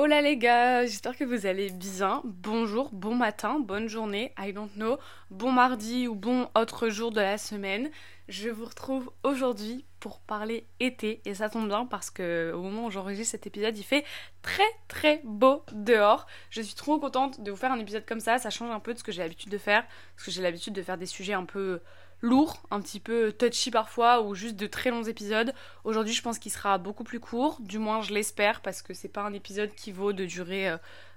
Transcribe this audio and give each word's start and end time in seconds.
Hola 0.00 0.22
les 0.22 0.36
gars, 0.36 0.86
j'espère 0.86 1.16
que 1.16 1.24
vous 1.24 1.44
allez 1.44 1.70
bien. 1.70 2.22
Bonjour, 2.22 2.90
bon 2.92 3.16
matin, 3.16 3.58
bonne 3.58 3.88
journée, 3.88 4.32
I 4.38 4.52
don't 4.52 4.70
know, 4.76 4.96
bon 5.32 5.50
mardi 5.50 6.06
ou 6.06 6.14
bon 6.14 6.48
autre 6.54 6.88
jour 6.88 7.10
de 7.10 7.20
la 7.20 7.36
semaine. 7.36 7.90
Je 8.28 8.48
vous 8.48 8.64
retrouve 8.64 9.10
aujourd'hui 9.24 9.84
pour 9.98 10.20
parler 10.20 10.68
été 10.78 11.20
et 11.24 11.34
ça 11.34 11.48
tombe 11.48 11.66
bien 11.66 11.84
parce 11.84 12.10
que 12.10 12.52
au 12.54 12.62
moment 12.62 12.86
où 12.86 12.92
j'enregistre 12.92 13.32
cet 13.32 13.48
épisode, 13.48 13.76
il 13.76 13.82
fait 13.82 14.04
très 14.40 14.70
très 14.86 15.20
beau 15.24 15.64
dehors. 15.72 16.28
Je 16.50 16.62
suis 16.62 16.76
trop 16.76 17.00
contente 17.00 17.40
de 17.40 17.50
vous 17.50 17.56
faire 17.56 17.72
un 17.72 17.80
épisode 17.80 18.06
comme 18.06 18.20
ça, 18.20 18.38
ça 18.38 18.50
change 18.50 18.70
un 18.70 18.78
peu 18.78 18.94
de 18.94 19.00
ce 19.00 19.02
que 19.02 19.10
j'ai 19.10 19.22
l'habitude 19.22 19.50
de 19.50 19.58
faire 19.58 19.84
parce 20.14 20.26
que 20.26 20.30
j'ai 20.30 20.42
l'habitude 20.42 20.74
de 20.74 20.82
faire 20.82 20.96
des 20.96 21.06
sujets 21.06 21.32
un 21.32 21.44
peu 21.44 21.80
lourd, 22.20 22.62
un 22.70 22.80
petit 22.80 23.00
peu 23.00 23.32
touchy 23.32 23.70
parfois, 23.70 24.22
ou 24.22 24.34
juste 24.34 24.56
de 24.56 24.66
très 24.66 24.90
longs 24.90 25.04
épisodes. 25.04 25.52
Aujourd'hui, 25.84 26.14
je 26.14 26.22
pense 26.22 26.38
qu'il 26.38 26.52
sera 26.52 26.78
beaucoup 26.78 27.04
plus 27.04 27.20
court, 27.20 27.58
du 27.60 27.78
moins 27.78 28.02
je 28.02 28.12
l'espère, 28.12 28.60
parce 28.60 28.82
que 28.82 28.94
c'est 28.94 29.08
pas 29.08 29.22
un 29.22 29.32
épisode 29.32 29.74
qui 29.74 29.92
vaut 29.92 30.12
de 30.12 30.24
durer 30.24 30.74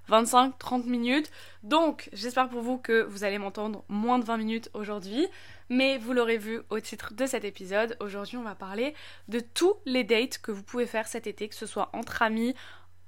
25-30 0.09 0.51
euh, 0.81 0.83
minutes. 0.85 1.31
Donc, 1.63 2.09
j'espère 2.13 2.49
pour 2.49 2.61
vous 2.61 2.77
que 2.77 3.03
vous 3.03 3.23
allez 3.23 3.37
m'entendre 3.37 3.83
moins 3.89 4.19
de 4.19 4.25
20 4.25 4.37
minutes 4.37 4.69
aujourd'hui. 4.73 5.27
Mais 5.69 5.97
vous 5.97 6.11
l'aurez 6.11 6.37
vu 6.37 6.59
au 6.69 6.81
titre 6.81 7.13
de 7.13 7.25
cet 7.25 7.45
épisode, 7.45 7.95
aujourd'hui 8.01 8.35
on 8.35 8.43
va 8.43 8.55
parler 8.55 8.93
de 9.29 9.39
tous 9.39 9.75
les 9.85 10.03
dates 10.03 10.37
que 10.39 10.51
vous 10.51 10.63
pouvez 10.63 10.85
faire 10.85 11.07
cet 11.07 11.27
été, 11.27 11.47
que 11.47 11.55
ce 11.55 11.65
soit 11.65 11.89
entre 11.93 12.21
amis, 12.23 12.55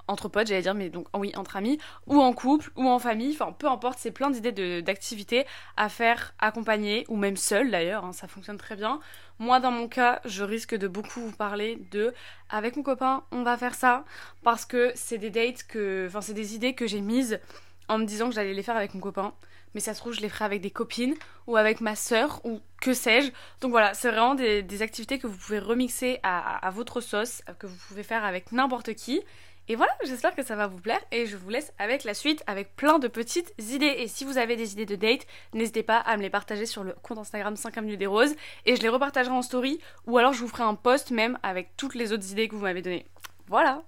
entre 0.08 0.28
potes, 0.28 0.48
j'allais 0.48 0.62
dire, 0.62 0.74
mais 0.74 0.90
donc 0.90 1.08
oui, 1.14 1.32
entre 1.36 1.56
amis, 1.56 1.80
ou 2.08 2.20
en 2.20 2.34
couple, 2.34 2.72
ou 2.76 2.88
en 2.88 3.00
famille, 3.00 3.34
enfin 3.34 3.54
peu 3.54 3.68
importe, 3.68 4.00
c'est 4.00 4.12
plein 4.12 4.30
d'idées 4.30 4.82
d'activités 4.82 5.46
à 5.78 5.90
faire 5.90 6.34
accompagnées, 6.40 7.06
ou 7.08 7.16
même 7.16 7.38
seul 7.38 7.72
d'ailleurs, 7.72 8.06
hein, 8.06 8.12
ça 8.12 8.28
fonctionne 8.28 8.58
très 8.58 8.76
bien. 8.76 9.00
Moi, 9.40 9.60
dans 9.60 9.72
mon 9.72 9.88
cas, 9.88 10.22
je 10.26 10.44
risque 10.44 10.76
de 10.76 10.88
beaucoup 10.88 11.22
vous 11.22 11.36
parler 11.36 11.78
de 11.92 12.14
avec 12.50 12.76
mon 12.76 12.84
copain, 12.84 13.24
on 13.32 13.44
va 13.44 13.58
faire 13.58 13.76
ça, 13.76 14.06
parce 14.44 14.66
que 14.66 14.92
c'est 14.96 15.18
des 15.18 15.30
dates 15.30 15.64
que, 15.64 16.06
enfin, 16.08 16.22
c'est 16.22 16.34
des 16.34 16.56
idées 16.56 16.76
que 16.76 16.88
j'ai 16.88 17.02
mises 17.02 17.40
en 17.88 17.98
me 17.98 18.06
disant 18.06 18.30
que 18.30 18.36
j'allais 18.36 18.54
les 18.54 18.64
faire 18.64 18.78
avec 18.78 18.94
mon 18.94 19.02
copain. 19.02 19.34
Mais 19.74 19.80
ça 19.80 19.96
se 19.96 20.00
trouve, 20.00 20.14
je 20.14 20.22
les 20.22 20.30
ferai 20.30 20.46
avec 20.46 20.62
des 20.62 20.70
copines 20.70 21.16
ou 21.48 21.58
avec 21.58 21.82
ma 21.82 21.96
soeur 21.96 22.42
ou 22.46 22.62
que 22.80 22.94
sais-je. 22.94 23.32
Donc 23.60 23.72
voilà, 23.72 23.96
c'est 23.96 24.10
vraiment 24.10 24.36
des, 24.36 24.82
activités 24.84 25.18
que 25.18 25.26
vous 25.26 25.36
pouvez 25.36 25.58
remixer 25.58 26.20
à 26.22 26.70
votre 26.72 27.02
sauce, 27.02 27.42
que 27.58 27.66
vous 27.66 27.76
pouvez 27.88 28.04
faire 28.04 28.24
avec 28.24 28.52
n'importe 28.52 28.94
qui. 28.94 29.24
Et 29.70 29.76
voilà, 29.76 29.94
j'espère 30.04 30.36
que 30.36 30.44
ça 30.44 30.58
va 30.58 30.68
vous 30.68 30.80
plaire 30.80 31.00
et 31.12 31.26
je 31.26 31.38
vous 31.38 31.50
laisse 31.50 31.72
avec 31.80 32.04
la 32.04 32.14
suite 32.14 32.44
avec 32.48 32.76
plein 32.76 33.00
de 33.00 33.08
petites 33.08 33.54
idées. 33.58 33.96
Et 33.98 34.10
si 34.10 34.26
vous 34.26 34.38
avez 34.38 34.58
des 34.58 34.74
idées 34.74 34.86
de 34.86 34.96
date, 34.96 35.26
n'hésitez 35.54 35.84
pas 35.84 35.98
à 35.98 36.18
me 36.18 36.22
les 36.22 36.30
partager 36.30 36.66
sur 36.66 36.84
le 36.84 36.94
compte 37.02 37.18
Instagram 37.18 37.56
5 37.56 37.78
Avenue 37.78 37.96
des 37.96 38.06
Roses 38.06 38.36
et 38.66 38.76
je 38.76 38.82
les 38.82 38.90
repartagerai 38.90 39.34
en 39.34 39.42
story 39.42 39.80
ou 40.06 40.18
alors 40.18 40.34
je 40.34 40.40
vous 40.40 40.50
ferai 40.50 40.64
un 40.64 40.76
post 40.76 41.12
même 41.12 41.40
avec 41.44 41.78
toutes 41.78 41.96
les 41.96 42.12
autres 42.12 42.30
idées 42.32 42.50
que 42.50 42.56
vous 42.56 42.64
m'avez 42.64 42.82
données. 42.82 43.06
Voilà 43.48 43.84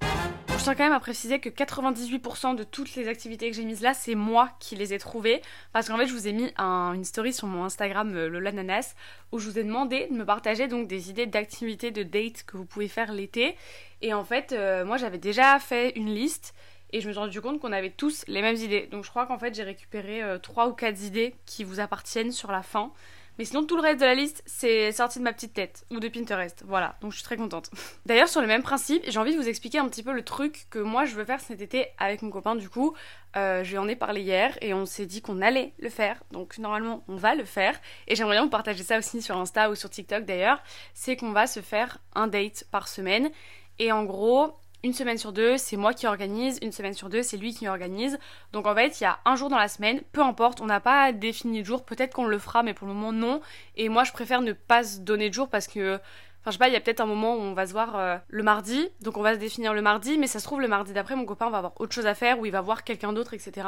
je 0.58 0.64
tiens 0.64 0.76
quand 0.76 0.84
même 0.86 0.94
à 0.94 1.00
préciser 1.00 1.40
que 1.40 1.50
98% 1.50 2.56
de 2.56 2.64
toutes 2.64 2.96
les 2.96 3.08
activités 3.08 3.50
que 3.50 3.56
j'ai 3.56 3.66
mises 3.66 3.82
là, 3.82 3.94
c'est 3.94 4.16
moi 4.16 4.50
qui 4.60 4.76
les 4.76 4.94
ai 4.94 4.98
trouvées. 4.98 5.42
Parce 5.74 5.88
qu'en 5.88 5.98
fait, 5.98 6.08
je 6.08 6.14
vous 6.14 6.28
ai 6.28 6.32
mis 6.32 6.52
une 6.58 7.04
story 7.04 7.34
sur 7.34 7.48
mon 7.48 7.66
Instagram 7.66 8.16
euh, 8.16 8.30
Lolananas 8.30 8.96
où 9.32 9.40
je 9.40 9.50
vous 9.50 9.60
ai 9.60 9.64
demandé 9.64 10.08
de 10.10 10.16
me 10.16 10.26
partager 10.26 10.68
donc 10.68 10.88
des 10.88 11.10
idées 11.10 11.26
d'activités 11.26 11.92
de 11.92 12.04
date 12.04 12.44
que 12.48 12.58
vous 12.58 12.66
pouvez 12.66 12.88
faire 12.88 13.12
l'été. 13.12 13.56
Et 14.02 14.14
en 14.14 14.24
fait, 14.24 14.54
euh, 14.54 14.86
moi 14.86 14.98
j'avais 14.98 15.18
déjà 15.18 15.60
fait 15.60 15.92
une 15.98 16.14
liste 16.14 16.54
et 16.94 17.02
je 17.02 17.08
me 17.08 17.12
suis 17.12 17.20
rendu 17.20 17.42
compte 17.42 17.60
qu'on 17.60 17.74
avait 17.74 17.90
tous 17.90 18.24
les 18.28 18.42
mêmes 18.42 18.56
idées. 18.56 18.88
Donc 18.92 19.04
je 19.04 19.10
crois 19.10 19.26
qu'en 19.26 19.38
fait, 19.38 19.54
j'ai 19.54 19.64
récupéré 19.64 20.22
3 20.42 20.66
euh, 20.66 20.70
ou 20.70 20.74
4 20.74 21.04
idées 21.04 21.36
qui 21.46 21.64
vous 21.64 21.80
appartiennent 21.80 22.32
sur 22.32 22.52
la 22.52 22.64
fin. 22.64 22.92
Mais 23.38 23.46
sinon, 23.46 23.66
tout 23.66 23.76
le 23.76 23.82
reste 23.82 24.00
de 24.00 24.06
la 24.06 24.16
liste, 24.16 24.44
c'est 24.46 24.92
sorti 24.92 25.20
de 25.20 25.24
ma 25.24 25.34
petite 25.34 25.54
tête 25.54 25.86
ou 25.92 26.00
de 26.00 26.08
Pinterest. 26.08 26.64
Voilà, 26.68 26.98
donc 27.02 27.12
je 27.12 27.18
suis 27.18 27.24
très 27.24 27.38
contente. 27.38 27.70
D'ailleurs, 28.06 28.30
sur 28.30 28.42
le 28.42 28.48
même 28.48 28.64
principe, 28.64 29.04
j'ai 29.08 29.20
envie 29.20 29.34
de 29.34 29.38
vous 29.42 29.48
expliquer 29.48 29.80
un 29.80 29.88
petit 29.88 30.04
peu 30.04 30.14
le 30.14 30.24
truc 30.24 30.68
que 30.70 30.80
moi 30.80 31.06
je 31.06 31.16
veux 31.16 31.26
faire 31.26 31.40
cet 31.40 31.62
été 31.62 31.88
avec 31.98 32.22
mon 32.22 32.30
copain. 32.30 32.56
Du 32.56 32.70
coup, 32.70 32.96
euh, 33.36 33.64
je 33.64 33.72
lui 33.72 33.78
en 33.78 33.88
ai 33.88 33.96
parlé 33.96 34.22
hier 34.22 34.58
et 34.62 34.74
on 34.74 34.86
s'est 34.86 35.06
dit 35.06 35.22
qu'on 35.22 35.42
allait 35.42 35.74
le 35.80 35.90
faire. 35.90 36.24
Donc 36.32 36.58
normalement, 36.58 37.04
on 37.08 37.16
va 37.16 37.36
le 37.36 37.46
faire. 37.46 37.80
Et 38.08 38.16
j'aimerais 38.16 38.36
bien 38.36 38.44
vous 38.44 38.50
partager 38.50 38.84
ça 38.84 38.98
aussi 38.98 39.22
sur 39.22 39.38
Insta 39.38 39.70
ou 39.70 39.76
sur 39.76 39.90
TikTok 39.90 40.26
d'ailleurs. 40.26 40.62
C'est 40.94 41.18
qu'on 41.18 41.32
va 41.32 41.48
se 41.48 41.60
faire 41.60 42.00
un 42.14 42.28
date 42.28 42.66
par 42.72 42.88
semaine. 42.88 43.30
Et 43.80 43.92
en 43.92 44.06
gros, 44.06 44.54
une 44.86 44.94
semaine 44.94 45.18
sur 45.18 45.34
deux, 45.34 45.58
c'est 45.58 45.78
moi 45.78 45.96
qui 45.96 46.06
organise, 46.06 46.60
une 46.62 46.72
semaine 46.72 46.94
sur 46.94 47.10
deux, 47.10 47.24
c'est 47.24 47.38
lui 47.38 47.56
qui 47.56 47.68
organise. 47.68 48.20
Donc 48.54 48.68
en 48.68 48.76
fait, 48.76 49.02
il 49.02 49.04
y 49.04 49.08
a 49.08 49.18
un 49.26 49.36
jour 49.36 49.50
dans 49.50 49.58
la 49.58 49.68
semaine, 49.68 50.02
peu 50.12 50.22
importe, 50.22 50.62
on 50.62 50.68
n'a 50.68 50.80
pas 50.80 51.12
défini 51.12 51.62
de 51.62 51.66
jour, 51.66 51.84
peut-être 51.84 52.14
qu'on 52.14 52.28
le 52.28 52.38
fera, 52.38 52.62
mais 52.62 52.76
pour 52.76 52.88
le 52.88 52.94
moment 52.94 53.12
non. 53.12 53.42
Et 53.78 53.90
moi, 53.90 54.04
je 54.04 54.12
préfère 54.12 54.42
ne 54.42 54.54
pas 54.54 54.84
se 54.84 55.00
donner 55.00 55.30
de 55.30 55.34
jour 55.34 55.50
parce 55.50 55.68
que 55.68 56.00
Enfin, 56.46 56.52
je 56.52 56.58
sais 56.58 56.60
pas, 56.60 56.68
il 56.68 56.74
y 56.74 56.78
a 56.78 56.80
peut-être 56.80 57.00
un 57.00 57.08
moment 57.08 57.34
où 57.34 57.40
on 57.40 57.56
va 57.56 57.66
se 57.66 57.72
voir 57.72 57.96
euh, 57.96 58.18
le 58.28 58.44
mardi, 58.44 58.88
donc 59.02 59.18
on 59.18 59.24
va 59.24 59.34
se 59.34 59.40
définir 59.40 59.74
le 59.74 59.82
mardi, 59.82 60.20
mais 60.20 60.28
ça 60.28 60.38
se 60.38 60.44
trouve 60.44 60.62
le 60.62 60.68
mardi 60.68 60.94
d'après, 60.94 61.16
mon 61.16 61.26
copain 61.26 61.50
va 61.50 61.58
avoir 61.58 61.74
autre 61.82 61.96
chose 61.96 62.06
à 62.06 62.14
faire, 62.14 62.38
ou 62.38 62.46
il 62.46 62.52
va 62.52 62.62
voir 62.62 62.84
quelqu'un 62.84 63.14
d'autre, 63.14 63.34
etc. 63.34 63.68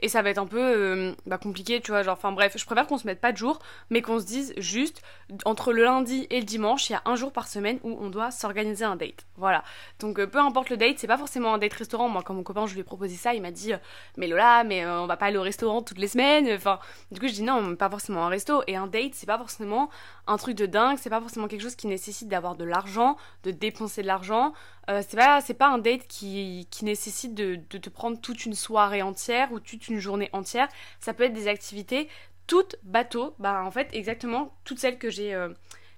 Et 0.00 0.10
ça 0.10 0.20
va 0.20 0.28
être 0.28 0.36
un 0.36 0.44
peu 0.46 0.60
euh, 0.60 1.12
bah, 1.24 1.38
compliqué, 1.38 1.80
tu 1.80 1.90
vois, 1.90 2.02
genre, 2.02 2.18
enfin 2.18 2.30
bref, 2.32 2.52
je 2.58 2.66
préfère 2.66 2.86
qu'on 2.86 2.98
se 2.98 3.06
mette 3.06 3.22
pas 3.22 3.32
de 3.32 3.38
jour, 3.38 3.60
mais 3.88 4.02
qu'on 4.02 4.20
se 4.20 4.26
dise 4.26 4.52
juste, 4.58 5.00
entre 5.46 5.72
le 5.72 5.84
lundi 5.84 6.26
et 6.28 6.40
le 6.40 6.44
dimanche, 6.44 6.90
il 6.90 6.92
y 6.92 6.96
a 6.96 7.02
un 7.06 7.16
jour 7.16 7.32
par 7.32 7.48
semaine 7.48 7.78
où 7.82 7.96
on 7.98 8.10
doit 8.10 8.30
s'organiser 8.30 8.84
un 8.84 8.96
date. 8.96 9.24
Voilà. 9.38 9.64
Donc 9.98 10.18
euh, 10.18 10.26
peu 10.26 10.38
importe 10.38 10.68
le 10.68 10.76
date, 10.76 10.98
c'est 10.98 11.06
pas 11.06 11.16
forcément 11.16 11.54
un 11.54 11.58
date 11.58 11.72
restaurant. 11.72 12.10
Moi, 12.10 12.22
quand 12.22 12.34
mon 12.34 12.42
copain, 12.42 12.66
je 12.66 12.74
lui 12.74 12.80
ai 12.80 12.84
proposé 12.84 13.16
ça, 13.16 13.32
il 13.32 13.40
m'a 13.40 13.52
dit, 13.52 13.72
mais 14.18 14.26
Lola, 14.26 14.64
mais 14.64 14.86
on 14.86 15.06
va 15.06 15.16
pas 15.16 15.26
aller 15.26 15.38
au 15.38 15.42
restaurant 15.42 15.80
toutes 15.80 15.96
les 15.96 16.08
semaines. 16.08 16.46
Enfin, 16.52 16.78
du 17.10 17.20
coup, 17.20 17.26
je 17.26 17.32
dis 17.32 17.42
non, 17.42 17.74
pas 17.74 17.88
forcément 17.88 18.26
un 18.26 18.28
resto. 18.28 18.62
Et 18.66 18.76
un 18.76 18.86
date, 18.86 19.14
c'est 19.14 19.26
pas 19.26 19.38
forcément 19.38 19.88
un 20.26 20.36
truc 20.36 20.58
de 20.58 20.66
dingue, 20.66 20.98
c'est 21.00 21.08
pas 21.08 21.22
forcément 21.22 21.48
quelque 21.48 21.62
chose 21.62 21.74
qui 21.74 21.86
nécessite 21.86 22.17
d'avoir 22.26 22.56
de 22.56 22.64
l'argent, 22.64 23.16
de 23.44 23.50
dépenser 23.50 24.02
de 24.02 24.06
l'argent. 24.06 24.52
Euh, 24.90 25.02
c'est 25.06 25.16
pas, 25.16 25.40
pas 25.58 25.68
un 25.68 25.78
date 25.78 26.06
qui, 26.08 26.66
qui 26.70 26.84
nécessite 26.84 27.34
de, 27.34 27.56
te 27.56 27.88
prendre 27.88 28.20
toute 28.20 28.46
une 28.46 28.54
soirée 28.54 29.02
entière 29.02 29.52
ou 29.52 29.60
toute 29.60 29.88
une 29.88 29.98
journée 29.98 30.30
entière. 30.32 30.68
Ça 31.00 31.14
peut 31.14 31.24
être 31.24 31.32
des 31.32 31.48
activités 31.48 32.08
toutes 32.46 32.76
bateau, 32.82 33.34
bah 33.38 33.62
en 33.62 33.70
fait 33.70 33.90
exactement 33.92 34.56
toutes 34.64 34.78
celles 34.78 34.96
que 34.96 35.10
j'ai 35.10 35.34
euh, 35.34 35.50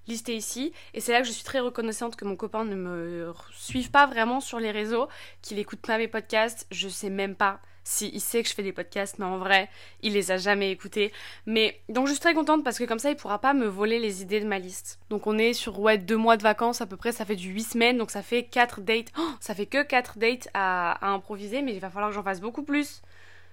listées 0.07 0.35
ici. 0.35 0.73
Et 0.93 0.99
c'est 0.99 1.13
là 1.13 1.21
que 1.21 1.27
je 1.27 1.31
suis 1.31 1.45
très 1.45 1.61
reconnaissante 1.61 2.15
que 2.15 2.25
mon 2.25 2.35
copain 2.35 2.65
ne 2.65 2.75
me 2.75 3.33
suive 3.53 3.89
pas 3.89 4.05
vraiment 4.05 4.41
sur 4.41 4.59
les 4.59 4.71
réseaux, 4.71 5.07
qu'il 5.41 5.59
écoute 5.59 5.79
pas 5.79 5.97
mes 5.97 6.09
podcasts. 6.09 6.67
Je 6.69 6.89
sais 6.89 7.09
même 7.09 7.35
pas 7.35 7.61
si 7.83 8.09
il 8.13 8.21
sait 8.21 8.43
que 8.43 8.49
je 8.49 8.53
fais 8.53 8.63
des 8.63 8.71
podcasts, 8.71 9.19
mais 9.19 9.25
en 9.25 9.37
vrai, 9.37 9.69
il 10.01 10.13
les 10.13 10.31
a 10.31 10.37
jamais 10.37 10.71
écoutés. 10.71 11.11
Mais 11.45 11.79
donc 11.89 12.07
je 12.07 12.11
suis 12.11 12.21
très 12.21 12.33
contente 12.33 12.63
parce 12.63 12.77
que 12.77 12.83
comme 12.83 12.99
ça, 12.99 13.09
il 13.09 13.15
pourra 13.15 13.39
pas 13.39 13.53
me 13.53 13.65
voler 13.65 13.99
les 13.99 14.21
idées 14.21 14.39
de 14.39 14.47
ma 14.47 14.59
liste. 14.59 14.99
Donc 15.09 15.27
on 15.27 15.37
est 15.37 15.53
sur 15.53 15.79
ouais 15.79 15.97
deux 15.97 16.17
mois 16.17 16.37
de 16.37 16.43
vacances 16.43 16.81
à 16.81 16.85
peu 16.85 16.97
près, 16.97 17.11
ça 17.11 17.25
fait 17.25 17.35
du 17.35 17.49
8 17.49 17.63
semaines, 17.63 17.97
donc 17.97 18.11
ça 18.11 18.21
fait 18.21 18.43
4 18.43 18.81
dates. 18.81 19.11
Ça 19.39 19.55
fait 19.55 19.65
que 19.65 19.81
4 19.83 20.19
dates 20.19 20.49
à, 20.53 20.93
à 21.05 21.09
improviser, 21.09 21.61
mais 21.61 21.73
il 21.73 21.79
va 21.79 21.89
falloir 21.89 22.09
que 22.11 22.15
j'en 22.15 22.23
fasse 22.23 22.41
beaucoup 22.41 22.63
plus. 22.63 23.01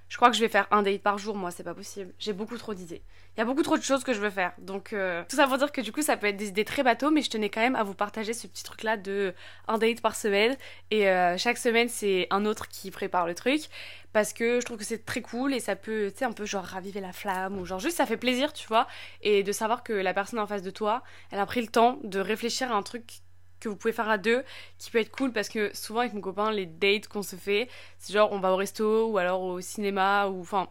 Je 0.08 0.16
crois 0.16 0.30
que 0.30 0.36
je 0.36 0.40
vais 0.40 0.48
faire 0.48 0.66
un 0.70 0.82
date 0.82 1.02
par 1.02 1.18
jour, 1.18 1.36
moi, 1.36 1.50
c'est 1.50 1.62
pas 1.62 1.74
possible. 1.74 2.12
J'ai 2.18 2.32
beaucoup 2.32 2.56
trop 2.56 2.74
d'idées. 2.74 3.02
Il 3.38 3.42
y 3.42 3.44
a 3.44 3.44
beaucoup 3.44 3.62
trop 3.62 3.78
de 3.78 3.82
choses 3.84 4.02
que 4.02 4.12
je 4.12 4.18
veux 4.18 4.30
faire. 4.30 4.50
Donc, 4.58 4.92
euh, 4.92 5.22
tout 5.28 5.36
ça 5.36 5.46
pour 5.46 5.58
dire 5.58 5.70
que 5.70 5.80
du 5.80 5.92
coup, 5.92 6.02
ça 6.02 6.16
peut 6.16 6.26
être 6.26 6.36
des 6.36 6.48
idées 6.48 6.64
très 6.64 6.82
bateaux, 6.82 7.12
mais 7.12 7.22
je 7.22 7.30
tenais 7.30 7.50
quand 7.50 7.60
même 7.60 7.76
à 7.76 7.84
vous 7.84 7.94
partager 7.94 8.32
ce 8.32 8.48
petit 8.48 8.64
truc-là 8.64 8.96
de 8.96 9.32
un 9.68 9.78
date 9.78 10.00
par 10.00 10.16
semaine. 10.16 10.56
Et 10.90 11.08
euh, 11.08 11.38
chaque 11.38 11.56
semaine, 11.56 11.88
c'est 11.88 12.26
un 12.30 12.44
autre 12.44 12.66
qui 12.66 12.90
prépare 12.90 13.28
le 13.28 13.36
truc. 13.36 13.68
Parce 14.12 14.32
que 14.32 14.58
je 14.58 14.64
trouve 14.64 14.76
que 14.76 14.82
c'est 14.82 15.04
très 15.04 15.22
cool 15.22 15.54
et 15.54 15.60
ça 15.60 15.76
peut, 15.76 16.10
tu 16.10 16.18
sais, 16.18 16.24
un 16.24 16.32
peu 16.32 16.46
genre 16.46 16.64
raviver 16.64 17.00
la 17.00 17.12
flamme 17.12 17.60
ou 17.60 17.64
genre 17.64 17.78
juste 17.78 17.98
ça 17.98 18.06
fait 18.06 18.16
plaisir, 18.16 18.52
tu 18.52 18.66
vois. 18.66 18.88
Et 19.22 19.44
de 19.44 19.52
savoir 19.52 19.84
que 19.84 19.92
la 19.92 20.12
personne 20.12 20.40
en 20.40 20.46
face 20.48 20.62
de 20.62 20.70
toi, 20.70 21.04
elle 21.30 21.38
a 21.38 21.46
pris 21.46 21.60
le 21.60 21.68
temps 21.68 22.00
de 22.02 22.18
réfléchir 22.18 22.72
à 22.72 22.74
un 22.74 22.82
truc 22.82 23.20
que 23.60 23.68
vous 23.68 23.76
pouvez 23.76 23.92
faire 23.92 24.08
à 24.08 24.18
deux, 24.18 24.42
qui 24.78 24.90
peut 24.90 24.98
être 24.98 25.12
cool 25.12 25.32
parce 25.32 25.48
que 25.48 25.70
souvent 25.76 26.00
avec 26.00 26.12
mon 26.12 26.20
copain, 26.20 26.50
les 26.50 26.66
dates 26.66 27.06
qu'on 27.06 27.22
se 27.22 27.36
fait, 27.36 27.68
c'est 27.98 28.12
genre 28.12 28.32
on 28.32 28.40
va 28.40 28.50
au 28.50 28.56
resto 28.56 29.06
ou 29.06 29.18
alors 29.18 29.42
au 29.42 29.60
cinéma 29.60 30.26
ou 30.26 30.40
enfin. 30.40 30.68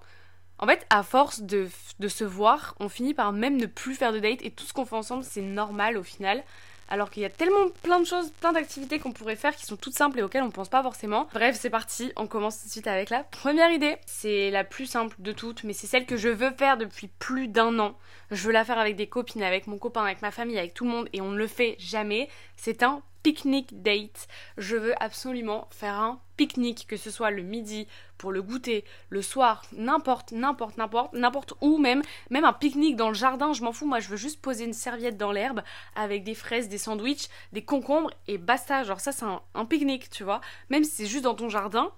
En 0.59 0.65
fait, 0.65 0.85
à 0.89 1.03
force 1.03 1.41
de, 1.41 1.67
se 2.07 2.23
voir, 2.23 2.75
on 2.79 2.89
finit 2.89 3.13
par 3.13 3.31
même 3.31 3.57
ne 3.57 3.67
plus 3.67 3.95
faire 3.95 4.13
de 4.13 4.19
date 4.19 4.41
et 4.41 4.51
tout 4.51 4.65
ce 4.65 4.73
qu'on 4.73 4.85
fait 4.85 4.95
ensemble, 4.95 5.23
c'est 5.23 5.41
normal 5.41 5.97
au 5.97 6.03
final 6.03 6.43
alors 6.89 7.09
qu'il 7.09 7.21
y 7.21 7.25
a 7.25 7.29
tellement 7.29 7.67
plein 7.83 7.99
de 7.99 8.05
choses, 8.05 8.31
plein 8.39 8.53
d'activités 8.53 8.99
qu'on 8.99 9.11
pourrait 9.11 9.35
faire 9.35 9.55
qui 9.55 9.65
sont 9.65 9.75
toutes 9.75 9.93
simples 9.93 10.19
et 10.19 10.23
auxquelles 10.23 10.43
on 10.43 10.51
pense 10.51 10.69
pas 10.69 10.81
forcément. 10.81 11.27
Bref, 11.33 11.57
c'est 11.59 11.69
parti, 11.69 12.11
on 12.15 12.27
commence 12.27 12.61
tout 12.61 12.67
de 12.67 12.71
suite 12.71 12.87
avec 12.87 13.09
la 13.09 13.23
première 13.23 13.71
idée. 13.71 13.97
C'est 14.05 14.51
la 14.51 14.63
plus 14.63 14.85
simple 14.85 15.15
de 15.19 15.31
toutes, 15.31 15.63
mais 15.63 15.73
c'est 15.73 15.87
celle 15.87 16.05
que 16.05 16.17
je 16.17 16.29
veux 16.29 16.51
faire 16.51 16.77
depuis 16.77 17.07
plus 17.19 17.47
d'un 17.47 17.77
an. 17.79 17.97
Je 18.31 18.47
veux 18.47 18.53
la 18.53 18.63
faire 18.63 18.79
avec 18.79 18.95
des 18.95 19.07
copines, 19.07 19.43
avec 19.43 19.67
mon 19.67 19.77
copain, 19.77 20.03
avec 20.03 20.21
ma 20.21 20.31
famille, 20.31 20.57
avec 20.57 20.73
tout 20.73 20.85
le 20.85 20.91
monde, 20.91 21.09
et 21.13 21.21
on 21.21 21.31
ne 21.31 21.37
le 21.37 21.47
fait 21.47 21.75
jamais. 21.79 22.29
C'est 22.55 22.83
un 22.83 23.01
pique-nique 23.27 23.81
date. 23.81 24.29
Je 24.57 24.77
veux 24.77 24.93
absolument 25.03 25.67
faire 25.69 25.95
un 25.95 26.21
pique-nique, 26.37 26.87
que 26.87 26.95
ce 26.95 27.11
soit 27.11 27.29
le 27.29 27.41
midi, 27.41 27.85
pour 28.17 28.31
le 28.31 28.41
goûter, 28.41 28.85
le 29.09 29.21
soir, 29.21 29.63
n'importe, 29.73 30.31
n'importe, 30.31 30.77
n'importe, 30.77 31.11
n'importe 31.11 31.55
où 31.59 31.77
même, 31.77 32.03
même 32.29 32.45
un 32.45 32.53
pique-nique 32.53 32.95
dans 32.95 33.09
le 33.09 33.13
jardin, 33.15 33.51
je 33.51 33.63
m'en 33.63 33.73
fous, 33.73 33.85
moi 33.85 33.99
je 33.99 34.07
veux 34.07 34.15
juste 34.15 34.41
poser 34.41 34.63
une 34.63 34.71
serviette 34.71 35.17
dans 35.17 35.33
l'herbe 35.33 35.61
avec 35.93 36.23
des 36.23 36.35
fraises, 36.35 36.69
des 36.69 36.77
sandwichs, 36.77 37.27
des 37.51 37.65
concombres 37.65 38.11
et 38.29 38.37
basta, 38.37 38.85
genre 38.85 39.01
ça 39.01 39.11
c'est 39.11 39.25
un, 39.25 39.41
un 39.55 39.65
pique-nique, 39.65 40.09
tu 40.09 40.23
vois, 40.23 40.39
même 40.69 40.85
si 40.85 40.91
c'est 40.91 41.05
juste 41.05 41.25
dans 41.25 41.35
ton 41.35 41.49
jardin, 41.49 41.91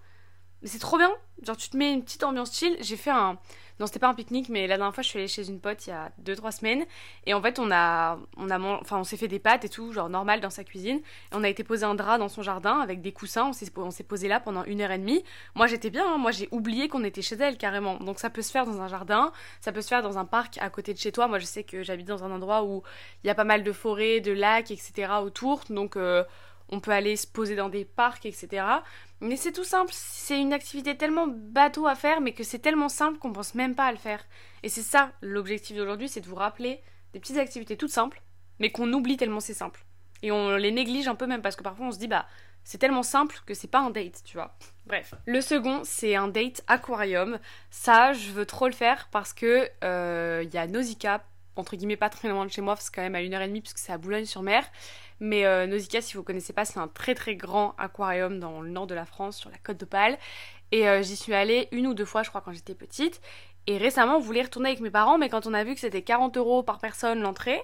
Mais 0.64 0.68
c'est 0.68 0.80
trop 0.80 0.98
bien. 0.98 1.12
Genre, 1.44 1.56
tu 1.56 1.70
te 1.70 1.78
mets 1.78 1.94
une 1.94 2.04
petite 2.04 2.24
ambiance 2.24 2.58
chill. 2.58 2.76
J'ai 2.82 2.98
fait 2.98 3.12
un. 3.12 3.38
Non, 3.80 3.86
c'était 3.86 4.00
pas 4.00 4.10
un 4.10 4.14
pique-nique, 4.14 4.50
mais 4.50 4.68
la 4.68 4.76
dernière 4.76 4.94
fois, 4.94 5.04
je 5.04 5.10
suis 5.10 5.20
allée 5.20 5.28
chez 5.28 5.48
une 5.48 5.60
pote 5.60 5.88
il 5.88 5.92
y 5.92 5.94
a 5.94 6.12
2-3 6.26 6.52
semaines. 6.52 6.86
Et 7.26 7.34
en 7.34 7.42
fait, 7.42 7.60
on 7.60 7.72
a. 7.72 8.20
On, 8.38 8.50
a 8.50 8.60
enfin, 8.60 8.98
on 8.98 9.04
s'est 9.04 9.16
fait 9.16 9.28
des 9.28 9.40
pâtes 9.40 9.64
et 9.64 9.70
tout, 9.70 9.94
genre 9.94 10.10
normal 10.10 10.42
dans 10.42 10.50
sa 10.50 10.64
cuisine. 10.64 11.00
On 11.32 11.44
a 11.44 11.50
été 11.50 11.64
poser 11.64 11.86
un 11.86 11.96
drap 11.96 12.18
dans 12.18 12.28
son 12.28 12.42
jardin 12.42 12.80
avec 12.80 13.02
des 13.02 13.14
coussins. 13.14 13.48
On 13.48 13.54
s'est, 13.54 13.72
on 13.78 13.92
s'est 13.92 14.04
posé 14.04 14.28
là 14.28 14.40
pendant 14.40 14.66
une 14.66 14.82
heure 14.82 14.92
et 14.92 14.98
demie. 14.98 15.24
Moi, 15.56 15.68
j'étais 15.68 15.90
bien. 15.90 16.06
Hein. 16.14 16.18
Moi, 16.18 16.32
j'ai 16.32 16.50
oublié 16.52 16.90
qu'on 16.90 17.04
était 17.04 17.22
chez 17.22 17.36
elle 17.36 17.58
carrément. 17.58 17.96
Donc, 17.98 18.20
ça 18.20 18.30
peut 18.30 18.42
se 18.42 18.52
faire 18.52 18.66
dans 18.66 18.82
un 18.82 18.88
jardin. 18.88 19.32
Ça 19.62 19.72
peut 19.72 19.82
se 19.82 19.88
faire 19.88 20.02
dans 20.02 20.18
un 20.18 20.26
parc 20.26 20.58
à 20.60 20.70
côté 20.70 20.94
de 20.94 21.00
chez 21.00 21.12
toi. 21.12 21.28
Moi, 21.28 21.40
je 21.40 21.46
sais 21.46 21.64
que 21.64 21.82
j'habite 21.84 22.08
dans 22.08 22.24
un 22.24 22.32
endroit 22.32 22.64
où 22.64 22.84
il 23.24 23.28
y 23.28 23.30
a 23.30 23.36
pas 23.36 23.46
mal 23.46 23.64
de 23.64 23.72
forêts, 23.72 24.20
de 24.20 24.32
lacs, 24.34 24.72
etc. 24.72 25.14
autour. 25.22 25.62
Donc. 25.70 25.96
Euh, 25.96 26.24
on 26.70 26.80
peut 26.80 26.92
aller 26.92 27.16
se 27.16 27.28
poser 27.28 27.56
dans 27.56 27.70
des 27.70 27.86
parcs, 27.86 28.26
etc. 28.26 28.64
Mais 29.22 29.36
c'est 29.36 29.52
tout 29.52 29.64
simple, 29.64 29.92
c'est 29.94 30.40
une 30.40 30.54
activité 30.54 30.96
tellement 30.96 31.28
bateau 31.28 31.88
à 31.88 31.96
faire, 31.96 32.22
mais 32.22 32.34
que 32.34 32.44
c'est 32.44 32.60
tellement 32.60 32.90
simple 32.90 33.18
qu'on 33.18 33.34
pense 33.34 33.56
même 33.56 33.76
pas 33.76 33.86
à 33.86 33.92
le 33.92 33.98
faire. 33.98 34.24
Et 34.64 34.70
c'est 34.70 34.82
ça 34.82 35.12
l'objectif 35.22 35.76
d'aujourd'hui, 35.76 36.10
c'est 36.10 36.22
de 36.22 36.28
vous 36.28 36.36
rappeler 36.36 36.82
des 37.14 37.20
petites 37.20 37.38
activités 37.38 37.76
toutes 37.76 37.92
simples, 37.92 38.22
mais 38.60 38.72
qu'on 38.72 38.92
oublie 38.94 39.18
tellement 39.18 39.40
c'est 39.40 39.54
simple. 39.54 39.84
Et 40.22 40.32
on 40.32 40.56
les 40.56 40.72
néglige 40.72 41.08
un 41.08 41.16
peu 41.16 41.28
même 41.28 41.42
parce 41.42 41.56
que 41.56 41.64
parfois 41.64 41.88
on 41.88 41.92
se 41.92 41.98
dit 41.98 42.08
bah 42.08 42.26
c'est 42.64 42.78
tellement 42.78 43.04
simple 43.04 43.40
que 43.46 43.54
c'est 43.54 43.68
pas 43.68 43.80
un 43.80 43.90
date, 43.90 44.22
tu 44.24 44.38
vois. 44.38 44.56
Bref. 44.86 45.16
Le 45.26 45.42
second, 45.42 45.82
c'est 45.84 46.16
un 46.16 46.28
date 46.28 46.62
aquarium. 46.68 47.40
Ça, 47.72 48.14
je 48.14 48.32
veux 48.32 48.46
trop 48.46 48.68
le 48.68 48.74
faire 48.74 49.08
parce 49.12 49.34
que 49.34 49.64
il 49.64 49.86
euh, 49.86 50.44
y 50.54 50.58
a 50.58 50.68
Nausicaa, 50.68 51.24
entre 51.60 51.76
guillemets 51.76 51.98
pas 51.98 52.10
très 52.10 52.30
loin 52.30 52.46
de 52.46 52.52
chez 52.52 52.62
moi, 52.62 52.76
c'est 52.80 52.94
quand 52.94 53.02
même 53.02 53.16
à 53.16 53.22
une 53.22 53.34
heure 53.34 53.42
et 53.42 53.48
demie 53.48 53.62
puisque 53.62 53.78
c'est 53.78 53.92
à 53.92 53.98
Boulogne-sur-Mer. 53.98 54.64
Mais 55.20 55.46
euh, 55.46 55.68
Nausicaa, 55.68 56.02
si 56.02 56.16
vous 56.16 56.24
connaissez 56.24 56.54
pas, 56.54 56.66
c'est 56.66 56.80
un 56.80 56.88
très 56.88 57.14
très 57.14 57.36
grand 57.36 57.76
aquarium 57.78 58.40
dans 58.40 58.62
le 58.62 58.70
nord 58.70 58.88
de 58.88 58.96
la 58.96 59.06
France, 59.06 59.38
sur 59.38 59.50
la 59.50 59.58
côte 59.58 59.78
d'Opale. 59.78 60.18
Et 60.72 60.88
euh, 60.88 61.02
j'y 61.02 61.16
suis 61.16 61.34
allée 61.34 61.68
une 61.72 61.88
ou 61.88 61.94
deux 61.94 62.06
fois, 62.06 62.24
je 62.24 62.30
crois, 62.30 62.42
quand 62.42 62.54
j'étais 62.54 62.76
petite. 62.76 63.22
Et 63.68 63.78
récemment, 63.78 64.18
on 64.18 64.20
voulait 64.20 64.44
retourner 64.44 64.70
avec 64.70 64.82
mes 64.82 64.90
parents, 64.90 65.18
mais 65.18 65.30
quand 65.30 65.46
on 65.46 65.54
a 65.54 65.64
vu 65.64 65.74
que 65.74 65.82
c'était 65.82 66.02
40 66.02 66.38
euros 66.38 66.64
par 66.64 66.80
personne 66.80 67.22
l'entrée, 67.22 67.62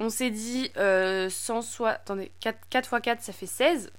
on 0.00 0.10
s'est 0.10 0.30
dit 0.30 0.70
euh, 0.76 1.28
100 1.28 1.84
Attendez, 1.84 2.32
4, 2.40 2.58
4 2.70 2.94
x 2.94 3.02
4, 3.02 3.22
ça 3.22 3.32
fait 3.32 3.46
16. 3.46 3.92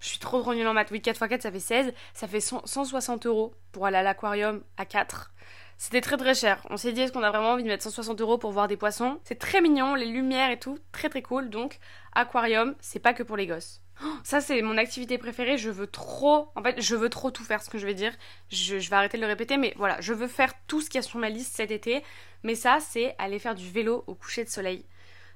je 0.00 0.08
suis 0.08 0.18
trop 0.18 0.40
trop 0.40 0.54
nulle 0.54 0.66
en 0.66 0.74
maths. 0.74 0.90
Oui, 0.90 1.00
4 1.00 1.16
x 1.16 1.28
4, 1.28 1.42
ça 1.42 1.52
fait 1.52 1.60
16. 1.60 1.92
Ça 2.12 2.26
fait 2.26 2.40
160 2.40 3.26
euros 3.26 3.54
pour 3.72 3.86
aller 3.86 3.98
à 3.98 4.02
l'aquarium 4.02 4.62
à 4.76 4.84
4. 4.84 5.30
C'était 5.76 6.00
très 6.00 6.16
très 6.16 6.34
cher. 6.34 6.64
On 6.70 6.76
s'est 6.76 6.92
dit, 6.92 7.02
est-ce 7.02 7.12
qu'on 7.12 7.22
a 7.22 7.30
vraiment 7.30 7.50
envie 7.50 7.62
de 7.62 7.68
mettre 7.68 7.84
160 7.84 8.20
euros 8.20 8.38
pour 8.38 8.52
voir 8.52 8.68
des 8.68 8.76
poissons? 8.76 9.20
C'est 9.24 9.38
très 9.38 9.60
mignon, 9.60 9.94
les 9.94 10.06
lumières 10.06 10.50
et 10.50 10.58
tout, 10.58 10.78
très 10.92 11.08
très 11.08 11.22
cool. 11.22 11.50
Donc, 11.50 11.78
aquarium, 12.12 12.74
c'est 12.80 13.00
pas 13.00 13.14
que 13.14 13.22
pour 13.22 13.36
les 13.36 13.46
gosses. 13.46 13.82
Ça, 14.24 14.40
c'est 14.40 14.60
mon 14.62 14.76
activité 14.76 15.18
préférée. 15.18 15.58
Je 15.58 15.70
veux 15.70 15.86
trop. 15.86 16.48
En 16.56 16.62
fait, 16.62 16.80
je 16.80 16.96
veux 16.96 17.08
trop 17.08 17.30
tout 17.30 17.44
faire, 17.44 17.62
ce 17.62 17.70
que 17.70 17.78
je 17.78 17.86
vais 17.86 17.94
dire. 17.94 18.12
Je, 18.50 18.76
vais 18.76 18.96
arrêter 18.96 19.16
de 19.16 19.22
le 19.22 19.28
répéter, 19.28 19.56
mais 19.56 19.74
voilà, 19.76 20.00
je 20.00 20.12
veux 20.12 20.28
faire 20.28 20.52
tout 20.66 20.80
ce 20.80 20.90
qu'il 20.90 20.98
y 20.98 20.98
a 20.98 21.02
sur 21.02 21.18
ma 21.18 21.28
liste 21.28 21.54
cet 21.54 21.70
été. 21.70 22.02
Mais 22.42 22.54
ça, 22.54 22.78
c'est 22.80 23.14
aller 23.18 23.38
faire 23.38 23.54
du 23.54 23.70
vélo 23.70 24.04
au 24.06 24.14
coucher 24.14 24.44
de 24.44 24.48
soleil. 24.48 24.84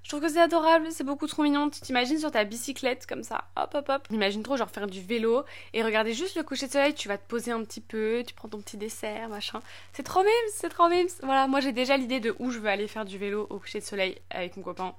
Je 0.08 0.12
trouve 0.14 0.22
que 0.22 0.32
c'est 0.32 0.40
adorable, 0.40 0.86
c'est 0.90 1.04
beaucoup 1.04 1.26
trop 1.26 1.42
mignon. 1.42 1.68
Tu 1.68 1.82
t'imagines 1.82 2.18
sur 2.18 2.30
ta 2.30 2.42
bicyclette 2.44 3.04
comme 3.06 3.22
ça, 3.22 3.44
hop 3.56 3.74
hop 3.74 3.90
hop. 3.90 4.08
Imagine 4.10 4.42
trop 4.42 4.56
genre 4.56 4.70
faire 4.70 4.86
du 4.86 5.02
vélo 5.02 5.44
et 5.74 5.82
regarder 5.82 6.14
juste 6.14 6.34
le 6.34 6.42
coucher 6.42 6.66
de 6.66 6.72
soleil, 6.72 6.94
tu 6.94 7.08
vas 7.08 7.18
te 7.18 7.28
poser 7.28 7.52
un 7.52 7.62
petit 7.62 7.82
peu, 7.82 8.24
tu 8.26 8.32
prends 8.32 8.48
ton 8.48 8.58
petit 8.58 8.78
dessert, 8.78 9.28
machin. 9.28 9.60
C'est 9.92 10.04
trop 10.04 10.20
mimes, 10.20 10.50
c'est 10.54 10.70
trop 10.70 10.88
mimes. 10.88 11.08
Voilà, 11.22 11.46
moi 11.46 11.60
j'ai 11.60 11.72
déjà 11.72 11.98
l'idée 11.98 12.20
de 12.20 12.34
où 12.38 12.50
je 12.50 12.58
veux 12.58 12.70
aller 12.70 12.88
faire 12.88 13.04
du 13.04 13.18
vélo 13.18 13.46
au 13.50 13.58
coucher 13.58 13.80
de 13.80 13.84
soleil 13.84 14.16
avec 14.30 14.56
mon 14.56 14.62
copain. 14.62 14.94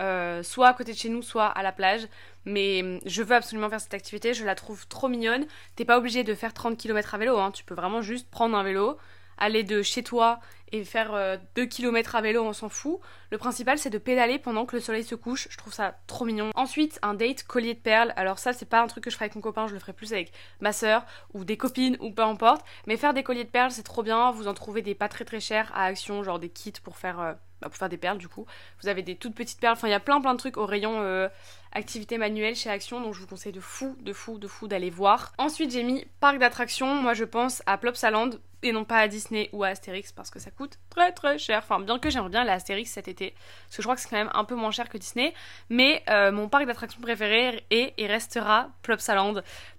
Euh, 0.00 0.42
soit 0.42 0.68
à 0.68 0.72
côté 0.72 0.92
de 0.92 0.96
chez 0.96 1.10
nous, 1.10 1.20
soit 1.20 1.48
à 1.48 1.62
la 1.62 1.72
plage. 1.72 2.08
Mais 2.46 2.80
hum, 2.80 3.00
je 3.04 3.22
veux 3.22 3.36
absolument 3.36 3.68
faire 3.68 3.82
cette 3.82 3.92
activité, 3.92 4.32
je 4.32 4.46
la 4.46 4.54
trouve 4.54 4.88
trop 4.88 5.08
mignonne. 5.08 5.44
T'es 5.74 5.84
pas 5.84 5.98
obligé 5.98 6.24
de 6.24 6.34
faire 6.34 6.54
30 6.54 6.78
km 6.78 7.14
à 7.14 7.18
vélo, 7.18 7.36
hein. 7.36 7.50
tu 7.50 7.62
peux 7.62 7.74
vraiment 7.74 8.00
juste 8.00 8.30
prendre 8.30 8.56
un 8.56 8.62
vélo, 8.62 8.96
aller 9.38 9.62
de 9.62 9.82
chez 9.82 10.02
toi 10.02 10.40
et 10.72 10.84
faire 10.84 11.38
2 11.54 11.62
euh, 11.62 11.66
km 11.66 12.16
à 12.16 12.20
vélo, 12.20 12.42
on 12.42 12.52
s'en 12.52 12.68
fout. 12.68 12.98
Le 13.30 13.38
principal, 13.38 13.78
c'est 13.78 13.90
de 13.90 13.98
pédaler 13.98 14.38
pendant 14.38 14.66
que 14.66 14.76
le 14.76 14.82
soleil 14.82 15.04
se 15.04 15.14
couche. 15.14 15.48
Je 15.50 15.56
trouve 15.56 15.72
ça 15.72 15.96
trop 16.06 16.24
mignon. 16.24 16.50
Ensuite, 16.54 16.98
un 17.02 17.14
date 17.14 17.44
collier 17.44 17.74
de 17.74 17.78
perles. 17.78 18.12
Alors 18.16 18.38
ça, 18.38 18.52
c'est 18.52 18.68
pas 18.68 18.80
un 18.82 18.86
truc 18.86 19.04
que 19.04 19.10
je 19.10 19.14
ferai 19.14 19.26
avec 19.26 19.36
mon 19.36 19.40
copain, 19.42 19.66
je 19.66 19.74
le 19.74 19.78
ferai 19.78 19.92
plus 19.92 20.12
avec 20.12 20.32
ma 20.60 20.72
soeur 20.72 21.04
ou 21.34 21.44
des 21.44 21.56
copines 21.56 21.96
ou 22.00 22.10
peu 22.10 22.22
importe. 22.22 22.64
Mais 22.86 22.96
faire 22.96 23.14
des 23.14 23.22
colliers 23.22 23.44
de 23.44 23.50
perles, 23.50 23.70
c'est 23.70 23.82
trop 23.82 24.02
bien. 24.02 24.30
Vous 24.32 24.48
en 24.48 24.54
trouvez 24.54 24.82
des 24.82 24.94
pas 24.94 25.08
très 25.08 25.24
très 25.24 25.40
chers 25.40 25.70
à 25.74 25.84
Action, 25.84 26.22
genre 26.22 26.38
des 26.38 26.50
kits 26.50 26.72
pour 26.82 26.96
faire 26.96 27.20
euh, 27.20 27.32
pour 27.68 27.78
faire 27.78 27.88
des 27.88 27.96
perles 27.96 28.18
du 28.18 28.28
coup. 28.28 28.46
Vous 28.82 28.88
avez 28.88 29.02
des 29.02 29.16
toutes 29.16 29.34
petites 29.34 29.60
perles, 29.60 29.74
enfin 29.74 29.88
il 29.88 29.92
y 29.92 29.94
a 29.94 30.00
plein 30.00 30.20
plein 30.20 30.32
de 30.32 30.38
trucs 30.38 30.56
au 30.56 30.66
rayon 30.66 31.00
euh, 31.00 31.28
activité 31.72 32.18
manuelle 32.18 32.56
chez 32.56 32.70
Action, 32.70 33.00
donc 33.00 33.14
je 33.14 33.20
vous 33.20 33.26
conseille 33.26 33.52
de 33.52 33.60
fou, 33.60 33.96
de 34.00 34.12
fou, 34.12 34.38
de 34.38 34.46
fou 34.46 34.68
d'aller 34.68 34.90
voir. 34.90 35.32
Ensuite 35.38 35.70
j'ai 35.70 35.82
mis 35.82 36.06
parc 36.20 36.38
d'attractions, 36.38 36.94
moi 37.02 37.14
je 37.14 37.24
pense 37.24 37.62
à 37.66 37.78
Plopsaland 37.78 38.30
et 38.62 38.72
non 38.72 38.84
pas 38.84 38.98
à 38.98 39.08
Disney 39.08 39.48
ou 39.52 39.64
à 39.64 39.68
Astérix 39.68 40.12
parce 40.12 40.30
que 40.30 40.38
ça 40.38 40.50
coûte 40.50 40.78
très 40.90 41.12
très 41.12 41.38
cher. 41.38 41.58
Enfin 41.58 41.80
bien 41.80 41.98
que 41.98 42.10
j'aimerais 42.10 42.30
bien 42.30 42.44
la 42.44 42.54
Astérix 42.54 42.90
cet 42.90 43.08
été, 43.08 43.34
parce 43.64 43.76
que 43.76 43.82
je 43.82 43.86
crois 43.86 43.94
que 43.94 44.00
c'est 44.00 44.08
quand 44.08 44.16
même 44.16 44.30
un 44.34 44.44
peu 44.44 44.54
moins 44.54 44.70
cher 44.70 44.88
que 44.88 44.98
Disney, 44.98 45.34
mais 45.68 46.02
euh, 46.08 46.32
mon 46.32 46.48
parc 46.48 46.66
d'attractions 46.66 47.00
préféré 47.00 47.64
est 47.70 47.94
et 47.96 48.06
restera 48.06 48.70
Plopsaland. 48.82 49.34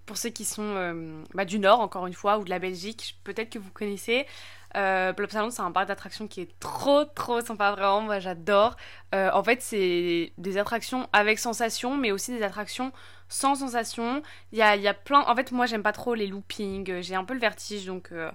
Pour 0.08 0.18
ceux 0.18 0.30
qui 0.30 0.46
sont 0.46 0.64
euh, 0.64 1.24
bah, 1.36 1.46
du 1.46 1.60
Nord 1.60 1.82
encore 1.82 2.08
une 2.08 2.14
fois 2.14 2.40
ou 2.40 2.44
de 2.44 2.50
la 2.50 2.58
Belgique, 2.58 3.20
peut-être 3.24 3.52
que 3.52 3.60
vous 3.60 3.72
connaissez. 3.72 4.26
Euh, 4.76 5.14
Plopsaland, 5.14 5.50
c'est 5.50 5.62
un 5.62 5.72
parc 5.72 5.88
d'attractions 5.88 6.28
qui 6.28 6.42
est 6.42 6.60
trop 6.60 7.06
trop 7.06 7.42
sympa, 7.42 7.72
vraiment, 7.72 8.02
moi 8.02 8.20
j'adore. 8.20 8.76
Euh, 9.16 9.30
en 9.34 9.44
fait, 9.44 9.62
c'est 9.62 10.34
des 10.38 10.58
attractions 10.58 11.08
avec 11.14 11.40
sensation, 11.40 11.98
mais 11.98 12.12
aussi 12.12 12.32
des 12.32 12.44
attractions 12.44 12.92
sans 13.30 13.56
sensation. 13.56 14.22
Il 14.52 14.58
y 14.58 14.62
a, 14.62 14.76
y 14.76 14.88
a, 14.88 14.94
plein. 14.94 15.22
En 15.22 15.36
fait, 15.36 15.52
moi 15.52 15.66
j'aime 15.66 15.84
pas 15.84 15.94
trop 15.94 16.14
les 16.16 16.28
loopings, 16.28 17.02
j'ai 17.02 17.16
un 17.16 17.24
peu 17.24 17.34
le 17.34 17.40
vertige, 17.40 17.86
donc. 17.86 18.10
Euh, 18.12 18.32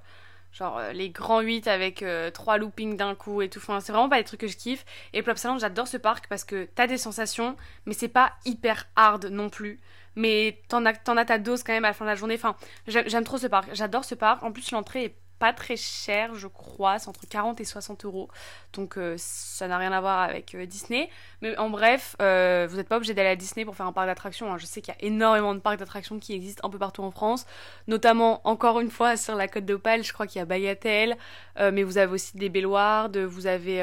genre 0.52 0.76
euh, 0.76 0.92
les 0.92 1.08
grands 1.08 1.40
8 1.40 1.66
avec 1.66 2.04
trois 2.34 2.58
loopings 2.58 2.96
d'un 2.96 3.14
coup 3.14 3.40
et 3.40 3.48
tout. 3.48 3.58
Enfin, 3.58 3.80
c'est 3.80 3.92
vraiment 3.92 4.10
pas 4.10 4.18
des 4.18 4.25
trucs 4.25 4.40
que 4.40 4.48
je 4.48 4.56
kiffe. 4.56 4.84
Et 5.14 5.22
Plopsaland, 5.22 5.58
j'adore 5.58 5.88
ce 5.88 5.96
parc 5.96 6.26
parce 6.28 6.44
que 6.44 6.68
t'as 6.75 6.86
des 6.86 6.98
sensations, 6.98 7.56
mais 7.86 7.94
c'est 7.94 8.08
pas 8.08 8.32
hyper 8.44 8.86
hard 8.96 9.26
non 9.26 9.48
plus. 9.48 9.80
Mais 10.17 10.61
t'en 10.69 10.85
as, 10.85 11.25
ta 11.25 11.38
dose 11.38 11.62
quand 11.62 11.73
même 11.73 11.85
à 11.85 11.88
la 11.88 11.94
fin 11.94 12.05
de 12.05 12.11
la 12.11 12.17
journée. 12.17 12.35
Enfin, 12.35 12.56
j'aime 12.87 13.25
trop 13.25 13.38
ce 13.38 13.47
parc. 13.47 13.70
J'adore 13.73 14.05
ce 14.05 14.14
parc. 14.14 14.43
En 14.43 14.53
plus, 14.53 14.70
l'entrée 14.70 15.05
est 15.05 15.17
pas 15.43 15.53
très 15.53 15.76
cher, 15.76 16.37
je 16.37 16.47
crois, 16.47 17.00
c'est 17.00 17.09
entre 17.09 17.26
40 17.26 17.61
et 17.61 17.64
60 17.64 18.05
euros. 18.05 18.29
Donc 18.75 18.97
euh, 18.97 19.17
ça 19.19 19.67
n'a 19.67 19.76
rien 19.76 19.91
à 19.91 20.00
voir 20.00 20.20
avec 20.20 20.55
euh, 20.55 20.67
Disney. 20.67 21.11
Mais 21.41 21.59
en 21.59 21.69
bref, 21.69 22.14
euh, 22.23 22.69
vous 22.70 22.76
n'êtes 22.76 22.87
pas 22.87 22.99
obligé 22.99 23.12
d'aller 23.12 23.31
à 23.31 23.35
Disney 23.35 23.64
pour 23.64 23.75
faire 23.75 23.87
un 23.87 23.93
parc 23.93 24.06
d'attractions. 24.06 24.53
Hein. 24.53 24.59
Je 24.59 24.67
sais 24.67 24.81
qu'il 24.81 24.94
y 24.94 24.97
a 24.97 25.05
énormément 25.05 25.53
de 25.53 25.59
parcs 25.59 25.81
d'attractions 25.81 26.20
qui 26.20 26.32
existent 26.32 26.64
un 26.64 26.70
peu 26.70 26.79
partout 26.79 27.03
en 27.03 27.11
France, 27.11 27.44
notamment 27.88 28.41
encore 28.44 28.79
une 28.79 28.91
fois 28.93 29.17
sur 29.17 29.35
la 29.35 29.49
côte 29.49 29.64
d'Opale, 29.64 30.05
je 30.05 30.12
crois 30.12 30.29
qu'il 30.29 30.38
y 30.38 30.43
a 30.43 30.44
Bagatelle, 30.44 31.17
mais 31.59 31.82
vous 31.82 31.99
avez 31.99 32.12
aussi 32.12 32.37
des 32.37 32.49
Belloirs, 32.49 33.11
vous 33.12 33.49
avez... 33.49 33.82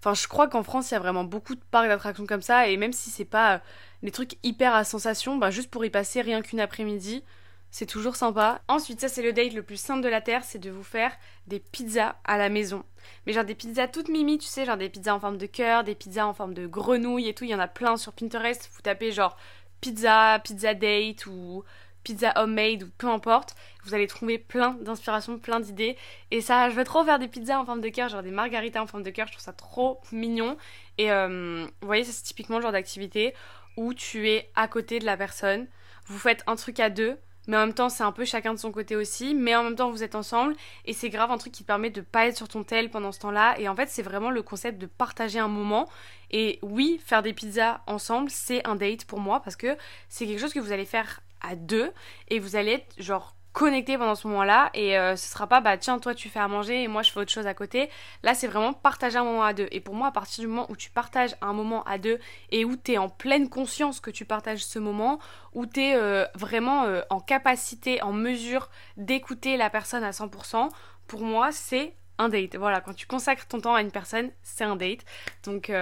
Enfin, 0.00 0.14
je 0.14 0.26
crois 0.26 0.48
qu'en 0.48 0.64
France, 0.64 0.90
il 0.90 0.94
y 0.94 0.96
a 0.96 1.00
vraiment 1.00 1.24
beaucoup 1.24 1.54
de 1.54 1.60
parcs 1.70 1.88
d'attractions 1.88 2.26
comme 2.26 2.42
ça, 2.42 2.68
et 2.68 2.76
même 2.76 2.92
si 2.92 3.10
c'est 3.10 3.24
pas 3.24 3.60
des 4.02 4.10
trucs 4.10 4.36
hyper 4.42 4.74
à 4.74 4.84
sensation, 4.84 5.36
bah, 5.36 5.50
juste 5.50 5.70
pour 5.70 5.84
y 5.84 5.90
passer 5.90 6.20
rien 6.20 6.42
qu'une 6.42 6.60
après-midi, 6.60 7.24
c'est 7.70 7.86
toujours 7.86 8.16
sympa. 8.16 8.62
Ensuite, 8.68 9.00
ça 9.00 9.08
c'est 9.08 9.22
le 9.22 9.32
date 9.32 9.52
le 9.52 9.62
plus 9.62 9.80
simple 9.80 10.02
de 10.02 10.08
la 10.08 10.20
terre, 10.20 10.44
c'est 10.44 10.58
de 10.58 10.70
vous 10.70 10.82
faire 10.82 11.12
des 11.46 11.60
pizzas 11.60 12.16
à 12.24 12.38
la 12.38 12.48
maison. 12.48 12.84
Mais 13.26 13.32
genre 13.32 13.44
des 13.44 13.54
pizzas 13.54 13.88
toutes 13.88 14.08
mimi, 14.08 14.38
tu 14.38 14.46
sais, 14.46 14.64
genre 14.64 14.76
des 14.76 14.88
pizzas 14.88 15.14
en 15.14 15.20
forme 15.20 15.36
de 15.36 15.46
cœur, 15.46 15.84
des 15.84 15.94
pizzas 15.94 16.26
en 16.26 16.34
forme 16.34 16.54
de 16.54 16.66
grenouille 16.66 17.28
et 17.28 17.34
tout. 17.34 17.44
Il 17.44 17.50
y 17.50 17.54
en 17.54 17.58
a 17.58 17.68
plein 17.68 17.96
sur 17.96 18.12
Pinterest. 18.12 18.70
Vous 18.74 18.82
tapez 18.82 19.12
genre 19.12 19.36
pizza, 19.80 20.40
pizza 20.42 20.74
date 20.74 21.26
ou 21.26 21.64
pizza 22.04 22.32
homemade 22.36 22.84
ou 22.84 22.88
peu 22.96 23.08
importe. 23.08 23.54
Vous 23.84 23.94
allez 23.94 24.06
trouver 24.06 24.38
plein 24.38 24.70
d'inspirations, 24.80 25.38
plein 25.38 25.60
d'idées. 25.60 25.96
Et 26.30 26.40
ça, 26.40 26.70
je 26.70 26.74
veux 26.74 26.84
trop 26.84 27.04
faire 27.04 27.18
des 27.18 27.28
pizzas 27.28 27.60
en 27.60 27.66
forme 27.66 27.82
de 27.82 27.88
cœur, 27.90 28.08
genre 28.08 28.22
des 28.22 28.30
margaritas 28.30 28.80
en 28.80 28.86
forme 28.86 29.02
de 29.02 29.10
cœur. 29.10 29.26
Je 29.26 29.32
trouve 29.32 29.44
ça 29.44 29.52
trop 29.52 30.00
mignon. 30.10 30.56
Et 30.96 31.12
euh, 31.12 31.66
vous 31.80 31.86
voyez, 31.86 32.04
ça 32.04 32.12
c'est 32.12 32.24
typiquement 32.24 32.56
le 32.56 32.62
genre 32.62 32.72
d'activité 32.72 33.34
où 33.78 33.94
tu 33.94 34.28
es 34.28 34.50
à 34.56 34.66
côté 34.66 34.98
de 34.98 35.06
la 35.06 35.16
personne. 35.16 35.68
Vous 36.06 36.18
faites 36.18 36.42
un 36.46 36.56
truc 36.56 36.80
à 36.80 36.90
deux 36.90 37.16
mais 37.46 37.56
en 37.56 37.60
même 37.60 37.74
temps 37.74 37.88
c'est 37.88 38.02
un 38.02 38.12
peu 38.12 38.26
chacun 38.26 38.52
de 38.52 38.58
son 38.58 38.70
côté 38.70 38.94
aussi, 38.94 39.34
mais 39.34 39.56
en 39.56 39.64
même 39.64 39.74
temps 39.74 39.90
vous 39.90 40.02
êtes 40.02 40.14
ensemble 40.14 40.54
et 40.84 40.92
c'est 40.92 41.08
grave 41.08 41.30
un 41.30 41.38
truc 41.38 41.52
qui 41.52 41.62
te 41.62 41.66
permet 41.66 41.88
de 41.88 42.02
pas 42.02 42.26
être 42.26 42.36
sur 42.36 42.46
ton 42.46 42.62
tel 42.62 42.90
pendant 42.90 43.10
ce 43.10 43.20
temps-là. 43.20 43.58
Et 43.58 43.68
en 43.68 43.74
fait 43.74 43.88
c'est 43.88 44.02
vraiment 44.02 44.30
le 44.30 44.42
concept 44.42 44.78
de 44.78 44.84
partager 44.84 45.38
un 45.38 45.48
moment. 45.48 45.88
Et 46.30 46.58
oui 46.60 47.00
faire 47.04 47.22
des 47.22 47.32
pizzas 47.32 47.80
ensemble 47.86 48.28
c'est 48.28 48.66
un 48.68 48.76
date 48.76 49.06
pour 49.06 49.18
moi 49.18 49.40
parce 49.40 49.56
que 49.56 49.78
c'est 50.10 50.26
quelque 50.26 50.40
chose 50.40 50.52
que 50.52 50.60
vous 50.60 50.72
allez 50.72 50.84
faire 50.84 51.20
à 51.40 51.56
deux 51.56 51.90
et 52.28 52.38
vous 52.38 52.54
allez 52.54 52.72
être 52.72 53.02
genre 53.02 53.34
connecter 53.58 53.98
pendant 53.98 54.14
ce 54.14 54.28
moment-là 54.28 54.70
et 54.72 54.96
euh, 54.96 55.16
ce 55.16 55.28
sera 55.28 55.48
pas 55.48 55.60
bah 55.60 55.76
tiens 55.76 55.98
toi 55.98 56.14
tu 56.14 56.28
fais 56.28 56.38
à 56.38 56.46
manger 56.46 56.84
et 56.84 56.86
moi 56.86 57.02
je 57.02 57.10
fais 57.10 57.18
autre 57.18 57.32
chose 57.32 57.48
à 57.48 57.54
côté. 57.54 57.90
Là 58.22 58.32
c'est 58.32 58.46
vraiment 58.46 58.72
partager 58.72 59.18
un 59.18 59.24
moment 59.24 59.42
à 59.42 59.52
deux 59.52 59.66
et 59.72 59.80
pour 59.80 59.96
moi 59.96 60.06
à 60.06 60.12
partir 60.12 60.42
du 60.42 60.46
moment 60.46 60.66
où 60.70 60.76
tu 60.76 60.90
partages 60.90 61.34
un 61.40 61.52
moment 61.52 61.82
à 61.82 61.98
deux 61.98 62.20
et 62.52 62.64
où 62.64 62.76
tu 62.76 62.92
es 62.92 62.98
en 62.98 63.08
pleine 63.08 63.48
conscience 63.48 63.98
que 63.98 64.12
tu 64.12 64.24
partages 64.24 64.64
ce 64.64 64.78
moment, 64.78 65.18
où 65.54 65.66
tu 65.66 65.80
es 65.80 65.96
euh, 65.96 66.24
vraiment 66.36 66.84
euh, 66.84 67.00
en 67.10 67.18
capacité, 67.18 68.00
en 68.00 68.12
mesure 68.12 68.70
d'écouter 68.96 69.56
la 69.56 69.70
personne 69.70 70.04
à 70.04 70.12
100%, 70.12 70.68
pour 71.08 71.22
moi 71.22 71.50
c'est 71.50 71.94
un 72.18 72.28
date. 72.28 72.54
Voilà, 72.54 72.80
quand 72.80 72.94
tu 72.94 73.08
consacres 73.08 73.48
ton 73.48 73.60
temps 73.60 73.74
à 73.74 73.80
une 73.82 73.90
personne, 73.90 74.30
c'est 74.44 74.62
un 74.62 74.76
date. 74.76 75.00
Donc 75.42 75.72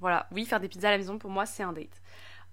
voilà, 0.00 0.26
oui, 0.32 0.46
faire 0.46 0.58
des 0.58 0.68
pizzas 0.68 0.88
à 0.88 0.92
la 0.92 0.98
maison 0.98 1.18
pour 1.18 1.30
moi 1.30 1.44
c'est 1.44 1.64
un 1.64 1.74
date. 1.74 2.01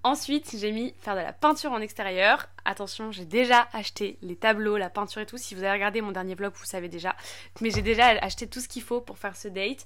Ensuite, 0.04 0.56
j'ai 0.58 0.72
mis 0.72 0.94
faire 1.00 1.16
de 1.16 1.20
la 1.20 1.34
peinture 1.34 1.74
en 1.74 1.82
extérieur. 1.82 2.48
Attention, 2.64 3.12
j'ai 3.12 3.26
déjà 3.26 3.68
acheté 3.74 4.18
les 4.22 4.38
tableaux, 4.38 4.78
la 4.78 4.90
peinture 4.90 5.22
et 5.22 5.26
tout. 5.26 5.38
Si 5.38 5.56
vous 5.56 5.64
avez 5.64 5.74
regardé 5.74 6.02
mon 6.02 6.14
dernier 6.14 6.36
vlog, 6.36 6.54
vous 6.56 6.66
savez 6.66 6.88
déjà. 6.88 7.16
Mais 7.60 7.70
j'ai 7.70 7.82
déjà 7.82 8.08
acheté 8.22 8.48
tout 8.48 8.62
ce 8.62 8.70
qu'il 8.70 8.82
faut 8.82 9.02
pour 9.02 9.18
faire 9.18 9.36
ce 9.36 9.50
date. 9.50 9.86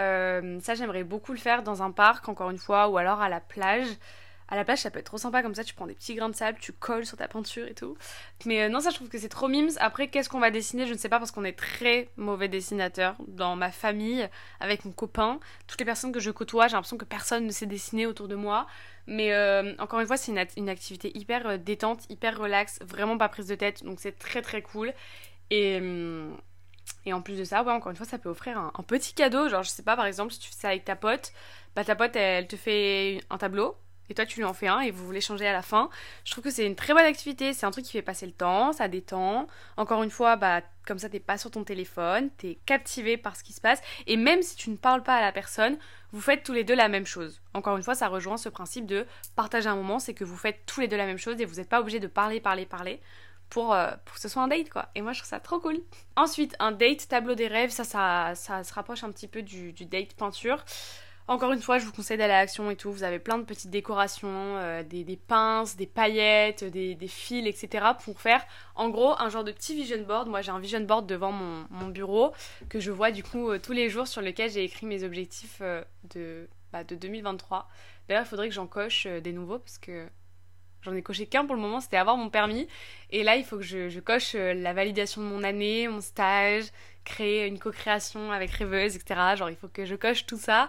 Euh, 0.00 0.60
ça, 0.60 0.74
j'aimerais 0.74 1.04
beaucoup 1.04 1.32
le 1.32 1.38
faire 1.38 1.62
dans 1.62 1.82
un 1.82 1.92
parc, 1.92 2.28
encore 2.28 2.50
une 2.50 2.58
fois, 2.58 2.88
ou 2.88 2.98
alors 2.98 3.22
à 3.22 3.30
la 3.30 3.40
plage. 3.40 3.88
À 4.48 4.56
la 4.56 4.64
plage, 4.64 4.80
ça 4.80 4.90
peut 4.90 4.98
être 4.98 5.06
trop 5.06 5.18
sympa 5.18 5.42
comme 5.42 5.54
ça, 5.54 5.64
tu 5.64 5.74
prends 5.74 5.86
des 5.86 5.94
petits 5.94 6.14
grains 6.14 6.28
de 6.28 6.34
sable, 6.34 6.58
tu 6.60 6.72
colles 6.72 7.06
sur 7.06 7.16
ta 7.16 7.28
peinture 7.28 7.66
et 7.66 7.74
tout. 7.74 7.96
Mais 8.44 8.62
euh, 8.62 8.68
non, 8.68 8.80
ça, 8.80 8.90
je 8.90 8.96
trouve 8.96 9.08
que 9.08 9.18
c'est 9.18 9.30
trop 9.30 9.48
mimes. 9.48 9.70
Après, 9.78 10.08
qu'est-ce 10.08 10.28
qu'on 10.28 10.40
va 10.40 10.50
dessiner? 10.50 10.86
Je 10.86 10.92
ne 10.92 10.98
sais 10.98 11.08
pas 11.08 11.18
parce 11.18 11.30
qu'on 11.30 11.44
est 11.44 11.58
très 11.58 12.10
mauvais 12.16 12.48
dessinateurs 12.48 13.16
dans 13.26 13.56
ma 13.56 13.70
famille, 13.70 14.28
avec 14.60 14.84
mon 14.84 14.92
copain. 14.92 15.40
Toutes 15.66 15.78
les 15.78 15.86
personnes 15.86 16.12
que 16.12 16.20
je 16.20 16.30
côtoie, 16.30 16.68
j'ai 16.68 16.74
l'impression 16.74 16.98
que 16.98 17.06
personne 17.06 17.46
ne 17.46 17.52
sait 17.52 17.66
dessiner 17.66 18.06
autour 18.06 18.28
de 18.28 18.34
moi. 18.34 18.66
Mais 19.06 19.32
euh, 19.32 19.74
encore 19.78 20.00
une 20.00 20.06
fois, 20.06 20.18
c'est 20.18 20.32
une, 20.56 20.68
activité 20.68 21.16
hyper 21.16 21.46
euh, 21.46 21.56
détente, 21.56 22.04
hyper 22.10 22.38
relax, 22.38 22.80
vraiment 22.82 23.16
pas 23.16 23.28
prise 23.28 23.46
de 23.46 23.54
tête, 23.54 23.82
donc 23.84 23.98
c'est 24.00 24.18
très 24.18 24.42
très 24.42 24.62
cool. 24.62 24.92
Et. 25.50 25.78
Hum, 25.78 26.36
et 27.06 27.12
en 27.12 27.22
plus 27.22 27.38
de 27.38 27.44
ça, 27.44 27.62
ouais, 27.62 27.72
encore 27.72 27.90
une 27.90 27.96
fois, 27.96 28.06
ça 28.06 28.18
peut 28.18 28.28
offrir 28.28 28.58
un, 28.58 28.82
petit 28.82 29.14
cadeau. 29.14 29.48
Genre, 29.48 29.62
je 29.62 29.70
sais 29.70 29.82
pas, 29.82 29.96
par 29.96 30.06
exemple, 30.06 30.32
si 30.32 30.38
tu 30.38 30.48
fais 30.48 30.54
ça 30.54 30.68
avec 30.68 30.84
ta 30.84 30.96
pote, 30.96 31.32
bah 31.76 31.84
ta 31.84 31.96
pote, 31.96 32.16
elle 32.16 32.46
te 32.46 32.56
fait 32.56 33.20
un 33.30 33.38
tableau 33.38 33.76
et 34.10 34.14
toi 34.14 34.26
tu 34.26 34.38
lui 34.38 34.44
en 34.44 34.54
fais 34.54 34.68
un 34.68 34.80
et 34.80 34.90
vous 34.90 35.04
voulez 35.04 35.20
changer 35.20 35.46
à 35.46 35.52
la 35.52 35.62
fin. 35.62 35.90
Je 36.24 36.32
trouve 36.32 36.44
que 36.44 36.50
c'est 36.50 36.66
une 36.66 36.76
très 36.76 36.92
bonne 36.94 37.04
activité, 37.04 37.52
c'est 37.52 37.66
un 37.66 37.70
truc 37.70 37.84
qui 37.84 37.92
fait 37.92 38.02
passer 38.02 38.26
le 38.26 38.32
temps, 38.32 38.72
ça 38.72 38.88
détend. 38.88 39.46
Encore 39.76 40.02
une 40.02 40.10
fois, 40.10 40.36
bah 40.36 40.62
comme 40.86 40.98
ça 40.98 41.08
t'es 41.08 41.20
pas 41.20 41.38
sur 41.38 41.50
ton 41.50 41.64
téléphone, 41.64 42.30
t'es 42.36 42.58
captivé 42.66 43.16
par 43.16 43.36
ce 43.36 43.42
qui 43.42 43.52
se 43.52 43.60
passe 43.60 43.80
et 44.06 44.16
même 44.16 44.42
si 44.42 44.56
tu 44.56 44.70
ne 44.70 44.76
parles 44.76 45.02
pas 45.02 45.16
à 45.16 45.20
la 45.20 45.32
personne, 45.32 45.78
vous 46.12 46.20
faites 46.20 46.44
tous 46.44 46.52
les 46.52 46.64
deux 46.64 46.74
la 46.74 46.88
même 46.88 47.06
chose. 47.06 47.42
Encore 47.54 47.76
une 47.76 47.82
fois, 47.82 47.94
ça 47.94 48.08
rejoint 48.08 48.36
ce 48.36 48.48
principe 48.48 48.86
de 48.86 49.06
partager 49.34 49.68
un 49.68 49.76
moment, 49.76 49.98
c'est 49.98 50.14
que 50.14 50.24
vous 50.24 50.36
faites 50.36 50.64
tous 50.66 50.80
les 50.80 50.88
deux 50.88 50.96
la 50.96 51.06
même 51.06 51.18
chose 51.18 51.40
et 51.40 51.44
vous 51.44 51.56
n'êtes 51.56 51.68
pas 51.68 51.80
obligé 51.80 52.00
de 52.00 52.06
parler, 52.06 52.40
parler, 52.40 52.66
parler. 52.66 53.00
Pour, 53.50 53.74
euh, 53.74 53.90
pour, 54.04 54.14
que 54.14 54.20
ce 54.20 54.28
soit 54.28 54.42
un 54.42 54.48
date 54.48 54.70
quoi. 54.70 54.88
Et 54.94 55.02
moi 55.02 55.12
je 55.12 55.18
trouve 55.18 55.28
ça 55.28 55.38
trop 55.38 55.60
cool. 55.60 55.78
Ensuite, 56.16 56.56
un 56.58 56.72
date 56.72 57.06
tableau 57.08 57.34
des 57.34 57.46
rêves, 57.46 57.70
ça, 57.70 57.84
ça, 57.84 58.32
ça 58.34 58.64
se 58.64 58.72
rapproche 58.72 59.04
un 59.04 59.12
petit 59.12 59.28
peu 59.28 59.42
du, 59.42 59.72
du 59.72 59.84
date 59.84 60.14
peinture. 60.14 60.64
Encore 61.26 61.52
une 61.52 61.62
fois, 61.62 61.78
je 61.78 61.86
vous 61.86 61.92
conseille 61.92 62.18
d'aller 62.18 62.34
à 62.34 62.40
l'action 62.40 62.70
et 62.70 62.76
tout. 62.76 62.92
Vous 62.92 63.02
avez 63.02 63.18
plein 63.18 63.38
de 63.38 63.44
petites 63.44 63.70
décorations, 63.70 64.28
euh, 64.28 64.82
des, 64.82 65.16
pinces, 65.16 65.74
des 65.74 65.86
paillettes, 65.86 66.64
des, 66.64 66.96
fils, 67.08 67.46
etc. 67.46 67.86
pour 68.04 68.20
faire 68.20 68.44
en 68.74 68.90
gros 68.90 69.14
un 69.18 69.30
genre 69.30 69.44
de 69.44 69.52
petit 69.52 69.74
vision 69.74 70.02
board. 70.02 70.28
Moi 70.28 70.42
j'ai 70.42 70.50
un 70.50 70.58
vision 70.58 70.80
board 70.80 71.06
devant 71.06 71.32
mon, 71.32 71.88
bureau 71.88 72.32
que 72.68 72.78
je 72.78 72.90
vois 72.90 73.10
du 73.10 73.22
coup 73.22 73.50
euh, 73.50 73.58
tous 73.58 73.72
les 73.72 73.88
jours 73.88 74.06
sur 74.06 74.20
lequel 74.20 74.50
j'ai 74.50 74.64
écrit 74.64 74.84
mes 74.84 75.02
objectifs 75.02 75.58
euh, 75.62 75.82
de, 76.14 76.46
bah, 76.72 76.84
de 76.84 76.94
2023. 76.94 77.68
D'ailleurs, 78.08 78.24
il 78.24 78.28
faudrait 78.28 78.48
que 78.48 78.54
j'en 78.54 78.66
coche 78.66 79.06
des 79.06 79.32
nouveaux 79.32 79.58
parce 79.58 79.78
que 79.78 80.06
J'en 80.82 80.94
ai 80.94 81.00
coché 81.00 81.24
qu'un 81.24 81.46
pour 81.46 81.54
le 81.54 81.62
moment, 81.62 81.80
c'était 81.80 81.96
avoir 81.96 82.18
mon 82.18 82.28
permis. 82.28 82.68
Et 83.08 83.22
là, 83.22 83.36
il 83.36 83.44
faut 83.44 83.56
que 83.56 83.62
je, 83.62 83.88
je, 83.88 84.00
coche 84.00 84.34
la 84.34 84.74
validation 84.74 85.22
de 85.22 85.26
mon 85.26 85.42
année, 85.42 85.88
mon 85.88 86.02
stage, 86.02 86.64
créer 87.04 87.46
une 87.46 87.58
co-création 87.58 88.30
avec 88.30 88.50
rêveuse, 88.50 88.94
etc. 88.94 89.34
Genre, 89.34 89.48
il 89.48 89.56
faut 89.56 89.68
que 89.68 89.86
je 89.86 89.94
coche 89.94 90.26
tout 90.26 90.36
ça. 90.36 90.68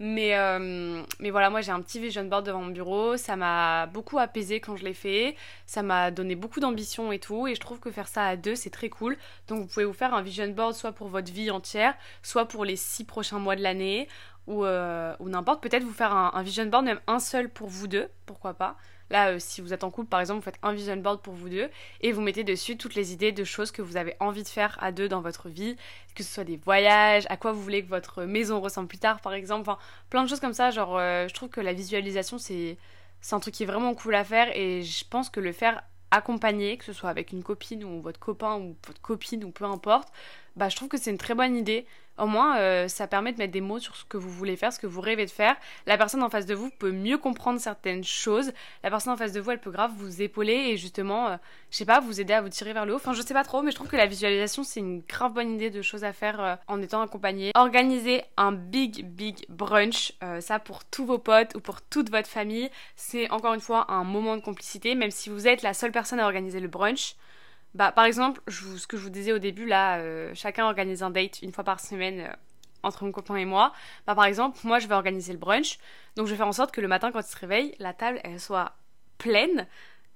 Mais, 0.00 0.36
euh, 0.36 1.02
mais 1.20 1.30
voilà, 1.30 1.50
moi 1.50 1.60
j'ai 1.60 1.70
un 1.70 1.80
petit 1.80 2.00
vision 2.00 2.24
board 2.24 2.44
devant 2.46 2.62
mon 2.62 2.72
bureau, 2.72 3.16
ça 3.16 3.36
m'a 3.36 3.86
beaucoup 3.86 4.18
apaisé 4.18 4.58
quand 4.58 4.74
je 4.76 4.84
l'ai 4.84 4.94
fait, 4.94 5.36
ça 5.66 5.82
m'a 5.82 6.10
donné 6.10 6.34
beaucoup 6.34 6.58
d'ambition 6.58 7.12
et 7.12 7.20
tout, 7.20 7.46
et 7.46 7.54
je 7.54 7.60
trouve 7.60 7.78
que 7.78 7.92
faire 7.92 8.08
ça 8.08 8.26
à 8.26 8.36
deux 8.36 8.56
c'est 8.56 8.70
très 8.70 8.88
cool. 8.88 9.16
Donc 9.46 9.60
vous 9.60 9.66
pouvez 9.66 9.84
vous 9.84 9.92
faire 9.92 10.12
un 10.12 10.22
vision 10.22 10.48
board 10.48 10.74
soit 10.74 10.92
pour 10.92 11.08
votre 11.08 11.32
vie 11.32 11.50
entière, 11.50 11.94
soit 12.22 12.46
pour 12.46 12.64
les 12.64 12.76
six 12.76 13.04
prochains 13.04 13.38
mois 13.38 13.54
de 13.54 13.62
l'année, 13.62 14.08
ou, 14.46 14.64
euh, 14.64 15.14
ou 15.20 15.28
n'importe, 15.28 15.62
peut-être 15.62 15.84
vous 15.84 15.92
faire 15.92 16.12
un 16.12 16.42
vision 16.42 16.66
board, 16.66 16.84
même 16.84 17.00
un 17.06 17.20
seul 17.20 17.48
pour 17.48 17.68
vous 17.68 17.86
deux, 17.86 18.08
pourquoi 18.26 18.54
pas. 18.54 18.76
Là, 19.10 19.30
euh, 19.30 19.38
si 19.38 19.60
vous 19.60 19.72
êtes 19.72 19.84
en 19.84 19.90
couple, 19.90 20.08
par 20.08 20.20
exemple, 20.20 20.40
vous 20.40 20.44
faites 20.44 20.58
un 20.62 20.72
vision 20.72 20.96
board 20.96 21.20
pour 21.20 21.34
vous 21.34 21.48
deux 21.48 21.68
et 22.00 22.12
vous 22.12 22.20
mettez 22.20 22.44
dessus 22.44 22.76
toutes 22.76 22.94
les 22.94 23.12
idées 23.12 23.32
de 23.32 23.44
choses 23.44 23.70
que 23.70 23.82
vous 23.82 23.96
avez 23.96 24.16
envie 24.20 24.42
de 24.42 24.48
faire 24.48 24.76
à 24.80 24.92
deux 24.92 25.08
dans 25.08 25.20
votre 25.20 25.48
vie, 25.48 25.76
que 26.14 26.22
ce 26.22 26.32
soit 26.32 26.44
des 26.44 26.56
voyages, 26.56 27.26
à 27.28 27.36
quoi 27.36 27.52
vous 27.52 27.62
voulez 27.62 27.82
que 27.84 27.88
votre 27.88 28.24
maison 28.24 28.60
ressemble 28.60 28.88
plus 28.88 28.98
tard, 28.98 29.20
par 29.20 29.34
exemple, 29.34 29.68
enfin, 29.68 29.78
plein 30.10 30.24
de 30.24 30.28
choses 30.28 30.40
comme 30.40 30.54
ça. 30.54 30.70
Genre, 30.70 30.96
euh, 30.98 31.28
je 31.28 31.34
trouve 31.34 31.48
que 31.48 31.60
la 31.60 31.72
visualisation, 31.72 32.38
c'est 32.38 32.78
un 33.32 33.40
truc 33.40 33.54
qui 33.54 33.62
est 33.62 33.66
vraiment 33.66 33.94
cool 33.94 34.14
à 34.14 34.24
faire 34.24 34.56
et 34.56 34.82
je 34.82 35.04
pense 35.08 35.30
que 35.30 35.40
le 35.40 35.52
faire 35.52 35.82
accompagné, 36.10 36.76
que 36.76 36.84
ce 36.84 36.92
soit 36.92 37.10
avec 37.10 37.32
une 37.32 37.42
copine 37.42 37.82
ou 37.84 38.00
votre 38.00 38.20
copain 38.20 38.56
ou 38.56 38.76
votre 38.86 39.00
copine 39.00 39.44
ou 39.44 39.50
peu 39.50 39.64
importe, 39.64 40.08
bah 40.56 40.68
je 40.68 40.76
trouve 40.76 40.88
que 40.88 40.96
c'est 40.96 41.10
une 41.10 41.18
très 41.18 41.34
bonne 41.34 41.56
idée. 41.56 41.86
Au 42.16 42.26
moins, 42.26 42.58
euh, 42.58 42.86
ça 42.86 43.06
permet 43.08 43.32
de 43.32 43.38
mettre 43.38 43.52
des 43.52 43.60
mots 43.60 43.80
sur 43.80 43.96
ce 43.96 44.04
que 44.04 44.16
vous 44.16 44.30
voulez 44.30 44.56
faire, 44.56 44.72
ce 44.72 44.78
que 44.78 44.86
vous 44.86 45.00
rêvez 45.00 45.26
de 45.26 45.30
faire. 45.30 45.56
La 45.86 45.98
personne 45.98 46.22
en 46.22 46.30
face 46.30 46.46
de 46.46 46.54
vous 46.54 46.70
peut 46.70 46.92
mieux 46.92 47.18
comprendre 47.18 47.60
certaines 47.60 48.04
choses. 48.04 48.52
La 48.84 48.90
personne 48.90 49.12
en 49.12 49.16
face 49.16 49.32
de 49.32 49.40
vous, 49.40 49.50
elle 49.50 49.60
peut 49.60 49.72
grave 49.72 49.90
vous 49.96 50.22
épauler 50.22 50.54
et 50.54 50.76
justement, 50.76 51.28
euh, 51.28 51.36
je 51.70 51.76
sais 51.76 51.84
pas, 51.84 51.98
vous 51.98 52.20
aider 52.20 52.32
à 52.32 52.40
vous 52.40 52.48
tirer 52.48 52.72
vers 52.72 52.86
le 52.86 52.92
haut. 52.92 52.96
Enfin, 52.96 53.14
je 53.14 53.22
sais 53.22 53.34
pas 53.34 53.42
trop, 53.42 53.62
mais 53.62 53.72
je 53.72 53.76
trouve 53.76 53.88
que 53.88 53.96
la 53.96 54.06
visualisation, 54.06 54.62
c'est 54.62 54.80
une 54.80 55.00
grave 55.00 55.32
bonne 55.32 55.50
idée 55.50 55.70
de 55.70 55.82
choses 55.82 56.04
à 56.04 56.12
faire 56.12 56.40
euh, 56.40 56.54
en 56.68 56.80
étant 56.80 57.02
accompagné. 57.02 57.50
Organiser 57.56 58.22
un 58.36 58.52
big, 58.52 59.04
big 59.06 59.44
brunch, 59.48 60.12
ça 60.40 60.58
pour 60.58 60.84
tous 60.84 61.04
vos 61.04 61.18
potes 61.18 61.54
ou 61.54 61.60
pour 61.60 61.82
toute 61.82 62.10
votre 62.10 62.28
famille, 62.28 62.70
c'est 62.96 63.30
encore 63.30 63.54
une 63.54 63.60
fois 63.60 63.90
un 63.90 64.04
moment 64.04 64.36
de 64.36 64.42
complicité, 64.42 64.94
même 64.94 65.10
si 65.10 65.30
vous 65.30 65.46
êtes 65.48 65.62
la 65.62 65.74
seule 65.74 65.92
personne 65.92 66.20
à 66.20 66.24
organiser 66.24 66.60
le 66.60 66.68
brunch. 66.68 67.16
Bah, 67.74 67.90
par 67.90 68.04
exemple, 68.04 68.40
je, 68.46 68.76
ce 68.76 68.86
que 68.86 68.96
je 68.96 69.02
vous 69.02 69.10
disais 69.10 69.32
au 69.32 69.38
début, 69.38 69.66
là, 69.66 69.98
euh, 69.98 70.32
chacun 70.34 70.64
organise 70.66 71.02
un 71.02 71.10
date 71.10 71.42
une 71.42 71.52
fois 71.52 71.64
par 71.64 71.80
semaine 71.80 72.20
euh, 72.20 72.32
entre 72.84 73.04
mon 73.04 73.10
copain 73.10 73.36
et 73.36 73.44
moi. 73.44 73.72
Bah, 74.06 74.14
par 74.14 74.26
exemple, 74.26 74.58
moi, 74.62 74.78
je 74.78 74.86
vais 74.86 74.94
organiser 74.94 75.32
le 75.32 75.38
brunch. 75.38 75.78
Donc, 76.16 76.26
je 76.26 76.32
vais 76.32 76.36
faire 76.36 76.46
en 76.46 76.52
sorte 76.52 76.70
que 76.72 76.80
le 76.80 76.88
matin, 76.88 77.10
quand 77.10 77.20
il 77.20 77.30
se 77.30 77.36
réveille, 77.36 77.74
la 77.80 77.92
table, 77.92 78.20
elle 78.22 78.38
soit 78.38 78.76
pleine. 79.18 79.66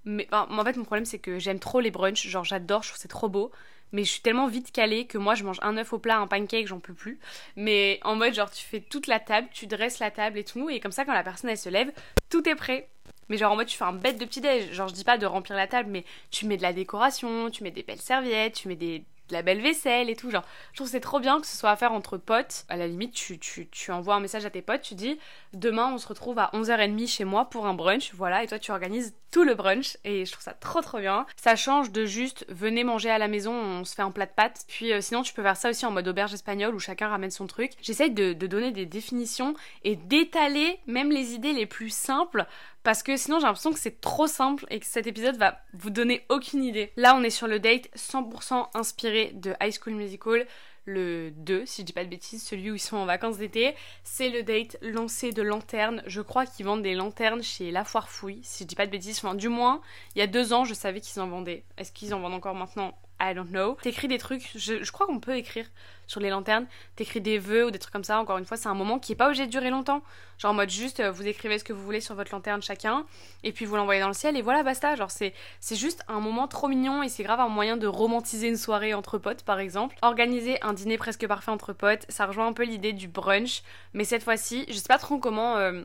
Mais 0.05 0.29
en 0.33 0.65
fait, 0.65 0.77
mon 0.77 0.85
problème, 0.85 1.05
c'est 1.05 1.19
que 1.19 1.39
j'aime 1.39 1.59
trop 1.59 1.81
les 1.81 1.91
brunchs. 1.91 2.29
Genre, 2.29 2.45
j'adore, 2.45 2.83
je 2.83 2.91
trouve 2.91 3.01
c'est 3.01 3.09
trop 3.09 3.29
beau. 3.29 3.51
Mais 3.93 4.05
je 4.05 4.11
suis 4.11 4.21
tellement 4.21 4.47
vite 4.47 4.71
calée 4.71 5.07
que 5.07 5.19
moi, 5.19 5.35
je 5.35 5.45
mange 5.45 5.59
un 5.63 5.77
œuf 5.79 5.93
au 5.93 5.99
plat, 5.99 6.19
un 6.19 6.27
pancake, 6.27 6.67
j'en 6.67 6.79
peux 6.79 6.95
plus. 6.95 7.19
Mais 7.57 7.99
en 8.05 8.15
mode, 8.15 8.35
genre, 8.35 8.51
tu 8.51 8.65
fais 8.65 8.81
toute 8.81 9.07
la 9.07 9.19
table, 9.19 9.49
tu 9.53 9.67
dresses 9.67 9.99
la 9.99 10.11
table 10.11 10.39
et 10.39 10.45
tout. 10.45 10.71
Et 10.71 10.79
comme 10.79 10.93
ça, 10.93 11.05
quand 11.05 11.15
la 11.15 11.25
personne, 11.25 11.51
elle 11.51 11.59
se 11.59 11.69
lève, 11.69 11.91
tout 12.29 12.49
est 12.49 12.55
prêt. 12.55 12.89
Mais 13.29 13.37
genre 13.37 13.53
en 13.53 13.57
mode 13.57 13.67
tu 13.67 13.77
fais 13.77 13.85
un 13.85 13.93
bête 13.93 14.19
de 14.19 14.25
petit 14.25 14.41
déj. 14.41 14.73
Genre 14.73 14.89
je 14.89 14.95
dis 14.95 15.05
pas 15.05 15.19
de 15.19 15.27
remplir 15.27 15.57
la 15.57 15.67
table, 15.67 15.91
mais 15.91 16.05
tu 16.31 16.47
mets 16.47 16.57
de 16.57 16.63
la 16.63 16.73
décoration, 16.73 17.51
tu 17.51 17.63
mets 17.63 17.71
des 17.71 17.83
belles 17.83 18.01
serviettes, 18.01 18.55
tu 18.55 18.69
mets 18.69 18.77
des, 18.77 19.05
de 19.29 19.35
la 19.35 19.43
belle 19.43 19.61
vaisselle 19.61 20.11
et 20.11 20.17
tout. 20.17 20.31
Genre, 20.31 20.45
je 20.73 20.79
trouve 20.79 20.89
c'est 20.89 21.01
trop 21.01 21.21
bien 21.21 21.41
que 21.41 21.47
ce 21.47 21.57
soit 21.57 21.71
à 21.71 21.77
faire 21.77 21.93
entre 21.93 22.17
potes. 22.17 22.65
À 22.69 22.77
la 22.77 22.87
limite, 22.87 23.13
tu, 23.13 23.39
tu, 23.39 23.69
tu, 23.69 23.93
envoies 23.93 24.15
un 24.15 24.21
message 24.21 24.45
à 24.45 24.51
tes 24.51 24.63
potes, 24.63 24.83
tu 24.83 24.95
dis 24.95 25.19
demain 25.53 25.93
on 25.93 25.99
se 25.99 26.09
retrouve 26.09 26.39
à 26.39 26.51
11h30 26.55 27.09
chez 27.09 27.25
moi 27.25 27.45
pour 27.47 27.67
un 27.67 27.75
brunch. 27.75 28.13
Voilà, 28.15 28.43
et 28.43 28.47
toi 28.47 28.59
tu 28.59 28.71
organises 28.71 29.15
tout 29.31 29.45
le 29.45 29.55
brunch 29.55 29.99
et 30.05 30.25
je 30.25 30.33
trouve 30.33 30.45
ça 30.45 30.55
trop 30.55 30.81
trop 30.81 30.99
bien. 30.99 31.27
Ça 31.37 31.57
change 31.57 31.93
de 31.93 32.07
juste 32.07 32.47
venez 32.49 32.85
manger 32.85 33.11
à 33.11 33.19
la 33.19 33.29
maison, 33.29 33.53
on 33.53 33.85
se 33.85 33.95
fait 33.95 34.03
un 34.03 34.11
plat 34.11 34.27
de 34.27 34.33
pâtes. 34.33 34.65
Puis 34.69 34.93
euh, 34.93 35.01
sinon, 35.01 35.23
tu 35.23 35.35
peux 35.35 35.43
faire 35.43 35.57
ça 35.57 35.71
aussi 35.71 35.85
en 35.87 35.91
mode 35.91 36.09
auberge 36.09 36.33
espagnole 36.35 36.75
où 36.75 36.79
chacun 36.79 37.09
ramène 37.09 37.31
son 37.31 37.47
truc. 37.47 37.73
J'essaye 37.83 38.11
de, 38.11 38.33
de 38.33 38.47
donner 38.47 38.71
des 38.71 38.87
définitions 38.87 39.55
et 39.85 39.97
d'étaler 39.97 40.81
même 40.87 41.11
les 41.11 41.35
idées 41.35 41.53
les 41.53 41.67
plus 41.67 41.91
simples 41.91 42.47
parce 42.89 43.03
que 43.03 43.19
sinon 43.19 43.39
j'ai 43.39 43.45
l'impression 43.45 43.71
que 43.71 43.79
c'est 43.79 44.01
trop 44.01 44.27
simple 44.27 44.65
et 44.71 44.81
que 44.81 44.87
cet 44.87 45.07
épisode 45.07 45.37
va 45.37 45.61
vous 45.75 45.91
donner 45.91 46.25
aucune 46.31 46.65
idée. 46.65 46.91
Là 46.97 47.15
on 47.15 47.23
est 47.23 47.29
sur 47.29 47.47
le 47.47 47.61
date 47.61 47.91
100% 47.95 48.69
inspiré 48.73 49.33
de 49.35 49.53
High 49.61 49.79
School 49.79 49.93
Musical, 49.93 50.47
le 50.87 51.31
2 51.33 51.67
si 51.67 51.83
je 51.83 51.87
dis 51.87 51.93
pas 51.93 52.05
de 52.05 52.09
bêtises, 52.09 52.43
celui 52.43 52.71
où 52.71 52.77
ils 52.77 52.81
sont 52.81 52.97
en 52.97 53.05
vacances 53.05 53.37
d'été. 53.37 53.75
C'est 54.05 54.31
le 54.31 54.43
date 54.43 54.79
lancé 54.81 55.33
de 55.33 55.43
lanternes. 55.43 56.03
Je 56.07 56.23
crois 56.23 56.47
qu'ils 56.47 56.65
vendent 56.65 56.81
des 56.81 56.95
lanternes 56.95 57.43
chez 57.43 57.71
La 57.71 57.85
Foire 57.85 58.09
Fouille, 58.09 58.41
si 58.43 58.65
je 58.65 58.69
dis 58.69 58.75
pas 58.75 58.87
de 58.87 58.91
bêtises. 58.91 59.19
Enfin 59.19 59.35
du 59.35 59.51
moins, 59.51 59.83
il 60.15 60.21
y 60.21 60.23
a 60.23 60.27
deux 60.27 60.55
ans 60.55 60.65
je 60.65 60.73
savais 60.73 61.03
qu'ils 61.03 61.21
en 61.21 61.29
vendaient. 61.29 61.65
Est-ce 61.77 61.93
qu'ils 61.93 62.15
en 62.15 62.21
vendent 62.21 62.33
encore 62.33 62.55
maintenant 62.55 62.95
I 63.21 63.35
don't 63.35 63.49
know. 63.49 63.77
T'écris 63.83 64.09
des 64.09 64.19
trucs, 64.19 64.51
je, 64.55 64.91
crois 64.91 65.07
qu'on 65.07 65.21
peut 65.21 65.37
écrire 65.37 65.67
sur 66.07 66.21
les 66.21 66.31
lanternes, 66.31 66.67
t'écris 66.97 67.21
des 67.21 67.39
vœux 67.39 67.67
ou 67.67 67.71
des 67.71 67.79
trucs 67.79 67.93
comme 67.93 68.05
ça. 68.05 68.19
Encore 68.21 68.39
une 68.39 68.45
fois, 68.45 68.57
c'est 68.57 68.69
un 68.69 68.75
moment 68.75 68.99
qui 68.99 69.13
est 69.13 69.17
pas 69.17 69.27
obligé 69.27 69.47
de 69.47 69.51
durer 69.51 69.71
longtemps. 69.71 70.03
Genre 70.39 70.53
en 70.53 70.55
mode 70.55 70.71
juste, 70.71 71.01
euh, 71.01 71.11
vous 71.11 71.27
écrivez 71.27 71.59
ce 71.59 71.65
que 71.65 71.73
vous 71.73 71.83
voulez 71.83 72.01
sur 72.01 72.15
votre 72.15 72.33
lanterne 72.33 72.63
chacun, 72.63 73.05
et 73.43 73.53
puis 73.53 73.65
vous 73.65 73.77
l'envoyez 73.77 74.01
dans 74.01 74.09
le 74.09 74.15
ciel, 74.15 74.37
et 74.37 74.43
voilà, 74.43 74.63
basta. 74.63 74.95
Genre 74.95 75.11
c'est, 75.11 75.35
c'est 75.61 75.77
juste 75.77 76.03
un 76.09 76.21
moment 76.21 76.49
trop 76.49 76.69
mignon, 76.69 77.03
et 77.03 77.09
c'est 77.09 77.25
grave 77.25 77.41
un 77.41 77.49
moyen 77.49 77.77
de 77.77 77.87
romantiser 77.87 78.49
une 78.49 78.57
soirée 78.57 78.95
entre 78.95 79.19
potes, 79.19 79.43
par 79.43 79.59
exemple. 79.59 79.97
Organiser 80.03 80.63
un 80.63 80.73
dîner 80.73 80.97
presque 80.97 81.27
parfait 81.27 81.51
entre 81.51 81.73
potes, 81.73 82.07
ça 82.09 82.27
rejoint 82.27 82.47
un 82.47 82.53
peu 82.53 82.65
l'idée 82.65 82.93
du 82.93 83.09
brunch, 83.09 83.63
mais 83.93 84.05
cette 84.05 84.23
fois-ci, 84.23 84.65
je 84.69 84.75
sais 84.75 84.89
pas 84.89 84.99
trop 84.99 85.19
comment 85.19 85.57
euh, 85.57 85.83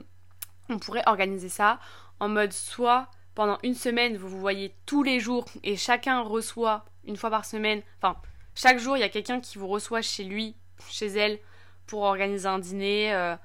on 0.68 0.78
pourrait 0.78 1.02
organiser 1.06 1.48
ça 1.48 1.78
en 2.20 2.28
mode 2.28 2.52
soit 2.52 3.08
pendant 3.34 3.58
une 3.62 3.74
semaine, 3.74 4.16
vous 4.16 4.28
vous 4.28 4.40
voyez 4.40 4.74
tous 4.86 5.02
les 5.02 5.18
jours 5.20 5.46
et 5.64 5.76
chacun 5.76 6.20
reçoit 6.20 6.84
une 7.06 7.16
fois 7.16 7.30
par 7.30 7.44
semaine, 7.44 7.82
enfin, 8.00 8.16
chaque 8.54 8.78
jour, 8.78 8.96
il 8.96 9.00
y 9.00 9.04
a 9.04 9.08
quelqu'un 9.08 9.40
qui 9.40 9.58
vous 9.58 9.68
reçoit 9.68 10.02
chez 10.02 10.24
lui, 10.24 10.56
chez 10.88 11.06
elle, 11.06 11.38
pour 11.86 12.02
organiser 12.02 12.46
un 12.46 12.58
dîner, 12.58 13.12
euh, 13.12 13.36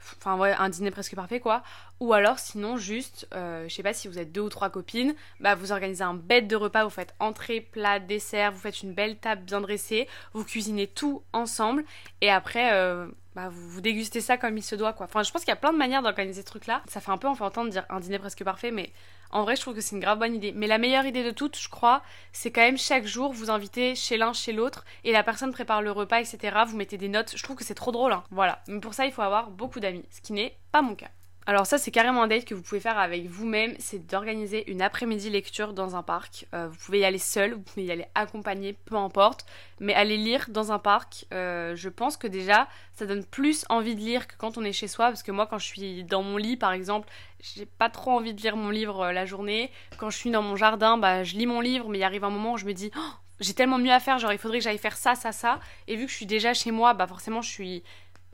enfin, 0.00 0.36
ouais, 0.36 0.54
un 0.58 0.68
dîner 0.68 0.90
presque 0.90 1.14
parfait, 1.14 1.40
quoi. 1.40 1.62
Ou 1.98 2.12
alors 2.12 2.38
sinon 2.38 2.76
juste, 2.76 3.26
euh, 3.34 3.66
je 3.68 3.74
sais 3.74 3.82
pas 3.82 3.94
si 3.94 4.06
vous 4.06 4.18
êtes 4.18 4.30
deux 4.30 4.42
ou 4.42 4.48
trois 4.50 4.68
copines, 4.68 5.14
bah 5.40 5.54
vous 5.54 5.72
organisez 5.72 6.04
un 6.04 6.12
bête 6.12 6.46
de 6.46 6.54
repas, 6.54 6.84
vous 6.84 6.90
faites 6.90 7.14
entrée, 7.20 7.62
plat, 7.62 8.00
dessert, 8.00 8.52
vous 8.52 8.58
faites 8.58 8.82
une 8.82 8.92
belle 8.92 9.16
table 9.16 9.42
bien 9.42 9.62
dressée, 9.62 10.06
vous 10.34 10.44
cuisinez 10.44 10.88
tout 10.88 11.22
ensemble 11.32 11.84
et 12.20 12.30
après 12.30 12.74
euh, 12.74 13.06
bah, 13.34 13.48
vous, 13.50 13.80
dégustez 13.80 14.20
ça 14.20 14.36
comme 14.36 14.58
il 14.58 14.62
se 14.62 14.74
doit 14.74 14.92
quoi. 14.92 15.06
Enfin 15.06 15.22
je 15.22 15.30
pense 15.30 15.40
qu'il 15.40 15.48
y 15.48 15.52
a 15.52 15.56
plein 15.56 15.72
de 15.72 15.78
manières 15.78 16.02
d'organiser 16.02 16.42
ce 16.42 16.46
truc 16.46 16.66
là. 16.66 16.82
Ça 16.86 17.00
fait 17.00 17.10
un 17.10 17.16
peu 17.16 17.28
enfantin 17.28 17.64
de 17.64 17.70
dire 17.70 17.86
un 17.88 18.00
dîner 18.00 18.18
presque 18.18 18.44
parfait 18.44 18.70
mais 18.70 18.92
en 19.30 19.42
vrai 19.42 19.56
je 19.56 19.60
trouve 19.60 19.74
que 19.74 19.80
c'est 19.80 19.94
une 19.94 20.00
grave 20.00 20.18
bonne 20.18 20.34
idée. 20.34 20.52
Mais 20.54 20.66
la 20.66 20.78
meilleure 20.78 21.06
idée 21.06 21.24
de 21.24 21.30
toutes 21.30 21.58
je 21.58 21.68
crois 21.68 22.02
c'est 22.32 22.50
quand 22.50 22.60
même 22.60 22.78
chaque 22.78 23.06
jour 23.06 23.32
vous 23.32 23.50
inviter 23.50 23.94
chez 23.94 24.16
l'un 24.16 24.32
chez 24.32 24.52
l'autre 24.52 24.84
et 25.04 25.12
la 25.12 25.22
personne 25.22 25.52
prépare 25.52 25.82
le 25.82 25.90
repas 25.90 26.20
etc. 26.20 26.56
Vous 26.66 26.76
mettez 26.76 26.98
des 26.98 27.08
notes. 27.08 27.34
Je 27.36 27.42
trouve 27.42 27.56
que 27.56 27.64
c'est 27.64 27.74
trop 27.74 27.92
drôle 27.92 28.12
hein. 28.12 28.24
Voilà. 28.30 28.62
Mais 28.68 28.80
pour 28.80 28.94
ça 28.94 29.06
il 29.06 29.12
faut 29.12 29.22
avoir 29.22 29.50
beaucoup 29.50 29.80
d'amis. 29.80 30.04
Ce 30.10 30.20
qui 30.20 30.32
n'est 30.32 30.58
pas 30.72 30.82
mon 30.82 30.94
cas. 30.94 31.10
Alors 31.48 31.64
ça 31.64 31.78
c'est 31.78 31.92
carrément 31.92 32.24
un 32.24 32.26
date 32.26 32.44
que 32.44 32.56
vous 32.56 32.62
pouvez 32.62 32.80
faire 32.80 32.98
avec 32.98 33.26
vous-même, 33.26 33.76
c'est 33.78 34.04
d'organiser 34.04 34.68
une 34.68 34.82
après-midi 34.82 35.30
lecture 35.30 35.74
dans 35.74 35.94
un 35.94 36.02
parc. 36.02 36.44
Euh, 36.52 36.66
vous 36.66 36.76
pouvez 36.76 36.98
y 36.98 37.04
aller 37.04 37.18
seul, 37.18 37.54
vous 37.54 37.60
pouvez 37.60 37.84
y 37.84 37.92
aller 37.92 38.06
accompagné, 38.16 38.72
peu 38.72 38.96
importe. 38.96 39.46
Mais 39.78 39.94
aller 39.94 40.16
lire 40.16 40.46
dans 40.48 40.72
un 40.72 40.80
parc, 40.80 41.24
euh, 41.32 41.76
je 41.76 41.88
pense 41.88 42.16
que 42.16 42.26
déjà 42.26 42.66
ça 42.94 43.06
donne 43.06 43.24
plus 43.24 43.64
envie 43.68 43.94
de 43.94 44.00
lire 44.00 44.26
que 44.26 44.34
quand 44.36 44.58
on 44.58 44.64
est 44.64 44.72
chez 44.72 44.88
soi. 44.88 45.06
Parce 45.06 45.22
que 45.22 45.30
moi 45.30 45.46
quand 45.46 45.58
je 45.58 45.66
suis 45.66 46.02
dans 46.02 46.24
mon 46.24 46.36
lit 46.36 46.56
par 46.56 46.72
exemple, 46.72 47.08
j'ai 47.40 47.66
pas 47.66 47.90
trop 47.90 48.10
envie 48.10 48.34
de 48.34 48.42
lire 48.42 48.56
mon 48.56 48.70
livre 48.70 49.02
euh, 49.02 49.12
la 49.12 49.24
journée. 49.24 49.70
Quand 49.98 50.10
je 50.10 50.18
suis 50.18 50.32
dans 50.32 50.42
mon 50.42 50.56
jardin, 50.56 50.98
bah 50.98 51.22
je 51.22 51.36
lis 51.36 51.46
mon 51.46 51.60
livre, 51.60 51.88
mais 51.88 51.98
il 51.98 52.02
arrive 52.02 52.24
un 52.24 52.30
moment 52.30 52.54
où 52.54 52.58
je 52.58 52.66
me 52.66 52.72
dis... 52.72 52.90
Oh, 52.98 53.12
j'ai 53.38 53.54
tellement 53.54 53.78
mieux 53.78 53.92
à 53.92 54.00
faire, 54.00 54.18
genre 54.18 54.32
il 54.32 54.38
faudrait 54.38 54.58
que 54.58 54.64
j'aille 54.64 54.78
faire 54.78 54.96
ça, 54.96 55.14
ça, 55.14 55.30
ça. 55.30 55.60
Et 55.86 55.96
vu 55.96 56.06
que 56.06 56.10
je 56.10 56.16
suis 56.16 56.26
déjà 56.26 56.54
chez 56.54 56.70
moi, 56.70 56.94
bah 56.94 57.06
forcément 57.06 57.42
je 57.42 57.50
suis 57.50 57.82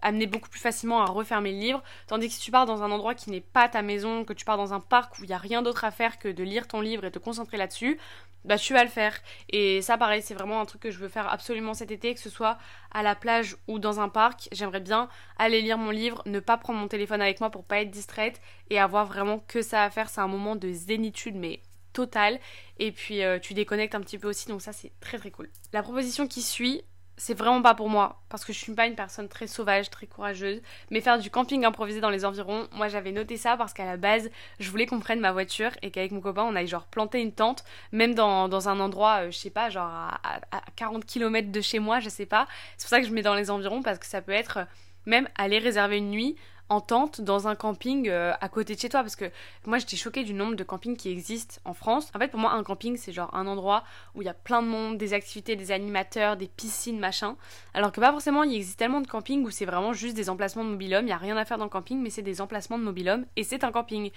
amener 0.03 0.27
beaucoup 0.27 0.49
plus 0.49 0.61
facilement 0.61 1.03
à 1.03 1.07
refermer 1.07 1.53
le 1.53 1.59
livre. 1.59 1.83
Tandis 2.07 2.29
que 2.29 2.35
si 2.35 2.41
tu 2.41 2.51
pars 2.51 2.67
dans 2.67 2.83
un 2.83 2.91
endroit 2.91 3.15
qui 3.15 3.31
n'est 3.31 3.41
pas 3.41 3.69
ta 3.69 3.83
maison, 3.83 4.25
que 4.25 4.33
tu 4.33 4.45
pars 4.45 4.57
dans 4.57 4.75
un 4.75 4.81
parc 4.81 5.19
où 5.19 5.25
il 5.25 5.29
n'y 5.29 5.35
a 5.35 5.39
rien 5.39 5.63
d'autre 5.63 5.85
à 5.85 5.91
faire 5.91 6.19
que 6.19 6.29
de 6.29 6.43
lire 6.43 6.69
ton 6.69 6.81
livre 6.81 7.05
et 7.05 7.11
te 7.11 7.19
concentrer 7.19 7.57
là-dessus, 7.57 7.99
bah 8.45 8.59
tu 8.59 8.73
vas 8.73 8.83
le 8.83 8.91
faire. 8.91 9.17
Et 9.49 9.83
ça 9.83 9.97
pareil, 9.97 10.23
c'est 10.23 10.35
vraiment 10.35 10.61
un 10.61 10.65
truc 10.65 10.83
que 10.83 10.91
je 10.91 10.99
veux 10.99 11.09
faire 11.09 11.33
absolument 11.33 11.75
cet 11.75 11.91
été, 11.91 12.15
que 12.15 12.21
ce 12.21 12.31
soit 12.31 12.59
à 12.91 13.03
la 13.03 13.15
plage 13.15 13.57
ou 13.69 13.79
dans 13.79 14.01
un 14.01 14.09
parc. 14.09 14.49
J'aimerais 14.53 14.81
bien 14.81 15.09
aller 15.39 15.63
lire 15.63 15.79
mon 15.79 15.91
livre, 15.91 16.23
ne 16.27 16.41
pas 16.41 16.57
prendre 16.57 16.79
mon 16.79 16.89
téléphone 16.89 17.23
avec 17.23 17.41
moi 17.41 17.51
pour 17.51 17.65
pas 17.65 17.81
être 17.81 17.91
distraite 17.91 18.41
et 18.71 18.79
avoir 18.79 19.07
vraiment 19.07 19.39
que 19.39 19.63
ça 19.63 19.85
à 19.85 19.91
faire. 19.91 20.09
C'est 20.09 20.21
un 20.21 20.29
moment 20.29 20.57
de 20.57 20.73
zénitude 20.73 21.37
mais 21.37 21.61
total 21.93 22.41
et 22.79 22.91
puis 22.91 23.23
euh, 23.23 23.39
tu 23.39 23.53
déconnectes 23.53 23.95
un 23.95 24.01
petit 24.01 24.17
peu 24.17 24.27
aussi 24.27 24.49
donc 24.49 24.63
ça 24.63 24.73
c'est 24.73 24.93
très 25.01 25.19
très 25.19 25.31
cool. 25.31 25.51
La 25.73 25.83
proposition 25.83 26.27
qui 26.27 26.41
suit, 26.41 26.83
c'est 27.17 27.35
vraiment 27.35 27.63
pas 27.63 27.75
pour 27.75 27.89
moi 27.89 28.23
parce 28.29 28.45
que 28.45 28.53
je 28.53 28.59
suis 28.59 28.73
pas 28.73 28.87
une 28.87 28.95
personne 28.95 29.29
très 29.29 29.47
sauvage, 29.47 29.91
très 29.91 30.07
courageuse. 30.07 30.61
Mais 30.91 31.01
faire 31.01 31.19
du 31.19 31.31
camping 31.31 31.65
improvisé 31.65 32.01
dans 32.01 32.11
les 32.11 32.25
environs, 32.25 32.69
moi 32.73 32.89
j'avais 32.89 33.13
noté 33.13 33.37
ça 33.37 33.57
parce 33.57 33.73
qu'à 33.73 33.85
la 33.85 33.97
base, 33.97 34.31
je 34.59 34.71
voulais 34.71 34.87
qu'on 34.87 35.01
prenne 35.01 35.21
ma 35.21 35.33
voiture 35.33 35.71
et 35.83 35.91
qu'avec 35.91 36.13
mon 36.13 36.21
copain 36.21 36.43
on 36.43 36.57
aille 36.57 36.67
genre 36.67 36.87
planter 36.87 37.21
une 37.21 37.33
tente, 37.33 37.65
même 37.93 38.15
dans, 38.15 38.49
dans 38.49 38.69
un 38.69 38.81
endroit, 38.81 39.25
euh, 39.25 39.31
je 39.31 39.39
sais 39.39 39.51
pas, 39.51 39.71
genre 39.71 39.89
à, 39.89 40.21
à 40.51 40.63
40 40.77 41.05
km 41.05 41.51
de 41.51 41.61
chez 41.61 41.79
moi, 41.79 42.01
je 42.01 42.09
sais 42.09 42.27
pas. 42.27 42.47
C'est 42.77 42.87
pour 42.87 42.91
ça 42.91 43.01
que 43.01 43.07
je 43.07 43.13
mets 43.13 43.23
dans 43.23 43.35
les 43.35 43.51
environs 43.51 43.83
parce 43.83 43.99
que 43.99 44.07
ça 44.07 44.23
peut 44.23 44.33
être 44.33 44.61
même 45.07 45.29
aller 45.37 45.59
réserver 45.59 45.99
une 45.99 46.11
nuit 46.11 46.37
en 46.73 46.81
tente 46.81 47.21
dans 47.21 47.49
un 47.49 47.55
camping 47.55 48.09
euh, 48.09 48.33
à 48.41 48.49
côté 48.49 48.75
de 48.75 48.81
chez 48.81 48.89
toi 48.89 49.03
parce 49.03 49.15
que 49.15 49.31
moi 49.67 49.79
j'étais 49.79 49.97
choquée 49.97 50.25
du 50.25 50.33
nombre 50.33 50.55
de 50.57 50.65
campings 50.65 50.97
qui 50.97 51.11
existent 51.11 51.61
en 51.65 51.75
France. 51.75 52.11
En 52.15 52.19
fait 52.19 52.29
pour 52.29 52.41
moi 52.41 52.53
un 52.53 52.63
camping 52.63 52.97
c'est 52.97 53.13
genre 53.13 53.33
un 53.35 53.47
endroit 53.47 53.85
où 54.15 54.23
il 54.23 54.25
y 54.25 54.29
a 54.29 54.35
plein 54.35 54.63
de 54.63 54.69
monde, 54.69 54.97
des 54.97 55.13
activités, 55.13 55.55
des 55.55 55.71
animateurs, 55.71 56.37
des 56.37 56.49
piscines, 56.49 56.99
machin. 56.99 57.37
Alors 57.75 57.93
que 57.93 58.01
pas 58.01 58.11
forcément 58.11 58.43
il 58.43 58.55
existe 58.55 58.79
tellement 58.79 59.03
de 59.03 59.07
campings 59.07 59.45
où 59.45 59.51
c'est 59.51 59.67
vraiment 59.67 59.93
juste 59.93 60.17
des 60.17 60.31
emplacements 60.31 60.65
de 60.65 60.71
mobilhome, 60.71 61.07
il 61.07 61.11
y 61.11 61.13
a 61.13 61.19
rien 61.19 61.37
à 61.37 61.45
faire 61.45 61.59
dans 61.59 61.65
le 61.65 61.71
camping 61.71 62.01
mais 62.01 62.11
c'est 62.11 62.23
des 62.23 62.41
emplacements 62.41 62.79
de 62.79 62.85
mobilhome 62.85 63.27
et 63.37 63.45
c'est 63.45 63.65
un 63.65 63.71
camping. 63.71 64.11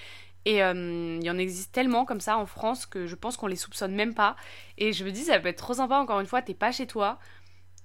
Et 0.46 0.64
euh, 0.64 1.18
il 1.20 1.26
y 1.26 1.30
en 1.30 1.38
existe 1.40 1.74
tellement 1.74 2.06
comme 2.06 2.22
ça 2.22 2.38
en 2.38 2.46
France 2.46 2.86
que 2.86 3.08
je 3.08 3.16
pense 3.16 3.36
qu'on 3.36 3.48
les 3.48 3.56
soupçonne 3.56 3.96
même 3.96 4.14
pas. 4.14 4.36
Et 4.78 4.94
je 4.94 5.04
me 5.04 5.12
dis 5.12 5.24
ça 5.24 5.40
peut 5.40 5.50
être 5.50 5.58
trop 5.58 5.74
sympa 5.74 5.98
encore 5.98 6.20
une 6.20 6.28
fois, 6.28 6.42
t'es 6.42 6.54
pas 6.54 6.72
chez 6.72 6.88
toi 6.88 7.20